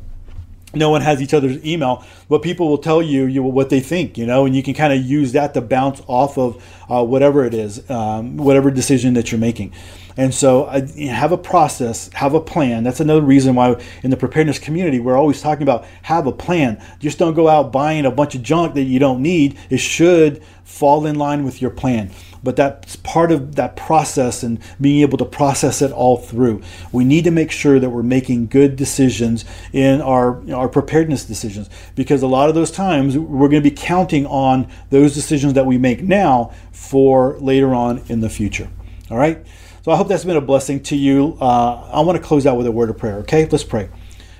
no 0.74 0.90
one 0.90 1.02
has 1.02 1.22
each 1.22 1.34
other's 1.34 1.64
email, 1.66 2.04
but 2.30 2.42
people 2.42 2.68
will 2.68 2.80
tell 2.80 3.02
you, 3.02 3.26
you 3.26 3.44
what 3.44 3.70
they 3.70 3.80
think, 3.80 4.18
you 4.18 4.26
know, 4.26 4.46
and 4.46 4.56
you 4.56 4.64
can 4.64 4.74
kind 4.74 4.92
of 4.92 5.04
use 5.04 5.34
that 5.34 5.54
to 5.54 5.62
bounce 5.62 6.02
off 6.08 6.38
of 6.38 6.64
uh, 6.90 7.04
whatever 7.04 7.46
it 7.46 7.54
is, 7.54 7.88
um, 7.90 8.38
whatever 8.38 8.72
decision 8.72 9.14
that 9.14 9.32
you're 9.32 9.40
making. 9.40 9.72
And 10.18 10.34
so 10.34 10.66
have 10.66 11.32
a 11.32 11.38
process, 11.38 12.10
have 12.14 12.34
a 12.34 12.42
plan. 12.42 12.84
That's 12.84 13.00
another 13.00 13.22
reason 13.22 13.56
why 13.56 13.82
in 14.04 14.12
the 14.12 14.18
preparedness 14.18 14.60
community, 14.60 15.00
we're 15.00 15.18
always 15.18 15.42
talking 15.42 15.64
about 15.64 15.86
have 16.04 16.28
a 16.28 16.32
plan. 16.32 16.84
Just 17.00 17.18
don't 17.18 17.34
go 17.34 17.48
out 17.48 17.72
buying 17.72 18.06
a 18.06 18.12
bunch 18.12 18.36
of 18.36 18.44
junk 18.44 18.76
that 18.76 18.84
you 18.84 19.00
don't 19.00 19.22
need. 19.22 19.58
It 19.70 19.80
should 19.80 20.44
fall 20.64 21.06
in 21.06 21.16
line 21.16 21.44
with 21.44 21.62
your 21.62 21.72
plan 21.72 22.12
but 22.44 22.58
that's 22.58 22.98
part 22.98 23.32
of 23.32 23.56
that 23.56 23.76
process 23.76 24.44
and 24.44 24.60
being 24.80 25.02
able 25.02 25.18
to 25.18 25.26
process 25.26 25.82
it 25.82 25.92
all 25.92 26.18
through. 26.18 26.62
We 26.92 27.06
need 27.06 27.24
to 27.24 27.32
make 27.32 27.52
sure 27.52 27.80
that 27.80 27.90
we're 27.90 28.04
making 28.04 28.48
good 28.48 28.76
decisions 28.76 29.46
in 29.72 30.02
our 30.02 30.42
you 30.42 30.52
know, 30.52 30.58
our 30.58 30.68
preparedness 30.68 31.24
decisions 31.24 31.70
because 31.96 32.22
a 32.22 32.28
lot 32.28 32.50
of 32.50 32.56
those 32.56 32.70
times 32.70 33.18
we're 33.18 33.48
going 33.48 33.64
to 33.64 33.70
be 33.70 33.76
counting 33.76 34.26
on 34.28 34.68
those 34.90 35.14
decisions 35.14 35.54
that 35.54 35.66
we 35.66 35.78
make 35.78 36.04
now 36.04 36.52
for 36.72 37.38
later 37.40 37.74
on 37.74 38.04
in 38.10 38.20
the 38.20 38.30
future. 38.30 38.70
All 39.10 39.18
right. 39.18 39.46
So 39.84 39.92
I 39.92 39.98
hope 39.98 40.08
that's 40.08 40.24
been 40.24 40.38
a 40.38 40.42
blessing 40.42 40.82
to 40.84 40.96
you. 40.96 41.38
Uh, 41.42 41.90
I 41.92 42.00
want 42.00 42.16
to 42.16 42.24
close 42.24 42.46
out 42.46 42.56
with 42.56 42.66
a 42.68 42.72
word 42.72 42.90
of 42.90 42.98
prayer. 42.98 43.18
Okay, 43.18 43.46
let's 43.48 43.66
pray. 43.66 43.90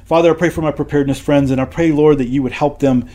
Father, 0.06 0.32
I 0.32 0.38
pray 0.38 0.50
for 0.50 0.62
my 0.62 0.72
preparedness 0.72 1.20
friends, 1.20 1.52
and 1.52 1.60
I 1.60 1.66
pray, 1.66 1.92
Lord, 1.92 2.20
that 2.20 2.30
you 2.30 2.42
would 2.44 2.54
help 2.54 2.80
them 2.80 3.10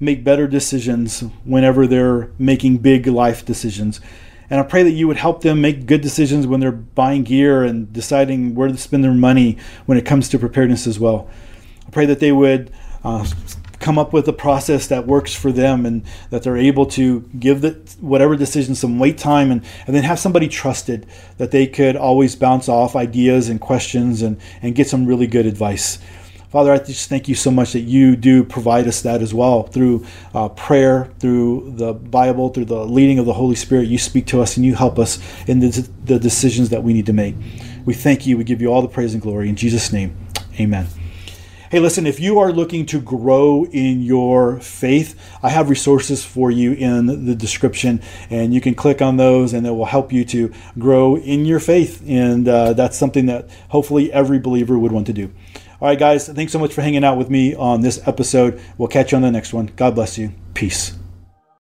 make 0.00 0.24
better 0.24 0.48
decisions 0.48 1.20
whenever 1.44 1.86
they're 1.86 2.30
making 2.38 2.78
big 2.78 3.06
life 3.06 3.44
decisions. 3.44 4.00
And 4.48 4.60
I 4.60 4.62
pray 4.62 4.82
that 4.82 4.92
you 4.92 5.06
would 5.08 5.18
help 5.18 5.42
them 5.42 5.60
make 5.60 5.84
good 5.84 6.00
decisions 6.00 6.46
when 6.46 6.60
they're 6.60 6.72
buying 6.72 7.22
gear 7.22 7.62
and 7.64 7.92
deciding 7.92 8.54
where 8.54 8.68
to 8.68 8.78
spend 8.78 9.04
their 9.04 9.12
money 9.12 9.58
when 9.84 9.98
it 9.98 10.06
comes 10.06 10.30
to 10.30 10.38
preparedness 10.38 10.86
as 10.86 10.98
well. 10.98 11.28
I 11.86 11.90
pray 11.90 12.06
that 12.06 12.18
they 12.18 12.32
would 12.32 12.70
uh, 13.04 13.26
come 13.84 13.98
up 13.98 14.14
with 14.14 14.26
a 14.26 14.32
process 14.32 14.86
that 14.86 15.06
works 15.06 15.34
for 15.34 15.52
them 15.52 15.84
and 15.84 16.02
that 16.30 16.42
they're 16.42 16.56
able 16.56 16.86
to 16.86 17.20
give 17.38 17.60
the, 17.60 17.72
whatever 18.00 18.34
decision 18.34 18.74
some 18.74 18.98
wait 18.98 19.18
time 19.18 19.50
and, 19.50 19.62
and 19.86 19.94
then 19.94 20.02
have 20.02 20.18
somebody 20.18 20.48
trusted 20.48 21.06
that 21.36 21.50
they 21.50 21.66
could 21.66 21.94
always 21.94 22.34
bounce 22.34 22.66
off 22.66 22.96
ideas 22.96 23.50
and 23.50 23.60
questions 23.60 24.22
and, 24.22 24.40
and 24.62 24.74
get 24.74 24.88
some 24.88 25.04
really 25.04 25.26
good 25.26 25.44
advice. 25.44 25.98
Father, 26.48 26.72
I 26.72 26.78
just 26.78 27.10
thank 27.10 27.28
you 27.28 27.34
so 27.34 27.50
much 27.50 27.74
that 27.74 27.80
you 27.80 28.16
do 28.16 28.42
provide 28.42 28.88
us 28.88 29.02
that 29.02 29.20
as 29.20 29.34
well 29.34 29.64
through 29.64 30.06
uh, 30.32 30.48
prayer, 30.48 31.12
through 31.18 31.74
the 31.76 31.92
Bible, 31.92 32.48
through 32.48 32.64
the 32.64 32.86
leading 32.86 33.18
of 33.18 33.26
the 33.26 33.34
Holy 33.34 33.56
Spirit. 33.56 33.88
You 33.88 33.98
speak 33.98 34.24
to 34.28 34.40
us 34.40 34.56
and 34.56 34.64
you 34.64 34.76
help 34.76 34.98
us 34.98 35.18
in 35.46 35.60
the, 35.60 35.86
the 36.04 36.18
decisions 36.18 36.70
that 36.70 36.82
we 36.82 36.94
need 36.94 37.04
to 37.04 37.12
make. 37.12 37.34
We 37.84 37.92
thank 37.92 38.26
you. 38.26 38.38
We 38.38 38.44
give 38.44 38.62
you 38.62 38.68
all 38.68 38.80
the 38.80 38.88
praise 38.88 39.12
and 39.12 39.22
glory. 39.22 39.50
In 39.50 39.56
Jesus' 39.56 39.92
name, 39.92 40.16
amen. 40.58 40.86
Hey, 41.74 41.80
listen, 41.80 42.06
if 42.06 42.20
you 42.20 42.38
are 42.38 42.52
looking 42.52 42.86
to 42.86 43.00
grow 43.00 43.64
in 43.64 44.00
your 44.00 44.60
faith, 44.60 45.18
I 45.42 45.48
have 45.48 45.68
resources 45.68 46.24
for 46.24 46.48
you 46.48 46.70
in 46.70 47.26
the 47.26 47.34
description, 47.34 48.00
and 48.30 48.54
you 48.54 48.60
can 48.60 48.76
click 48.76 49.02
on 49.02 49.16
those, 49.16 49.52
and 49.52 49.66
it 49.66 49.72
will 49.72 49.86
help 49.86 50.12
you 50.12 50.24
to 50.26 50.52
grow 50.78 51.16
in 51.16 51.44
your 51.46 51.58
faith. 51.58 52.00
And 52.06 52.46
uh, 52.46 52.74
that's 52.74 52.96
something 52.96 53.26
that 53.26 53.50
hopefully 53.70 54.12
every 54.12 54.38
believer 54.38 54.78
would 54.78 54.92
want 54.92 55.08
to 55.08 55.12
do. 55.12 55.32
All 55.80 55.88
right, 55.88 55.98
guys, 55.98 56.28
thanks 56.28 56.52
so 56.52 56.60
much 56.60 56.72
for 56.72 56.82
hanging 56.82 57.02
out 57.02 57.18
with 57.18 57.28
me 57.28 57.56
on 57.56 57.80
this 57.80 58.06
episode. 58.06 58.62
We'll 58.78 58.86
catch 58.86 59.10
you 59.10 59.16
on 59.16 59.22
the 59.22 59.32
next 59.32 59.52
one. 59.52 59.72
God 59.74 59.96
bless 59.96 60.16
you. 60.16 60.32
Peace. 60.54 60.96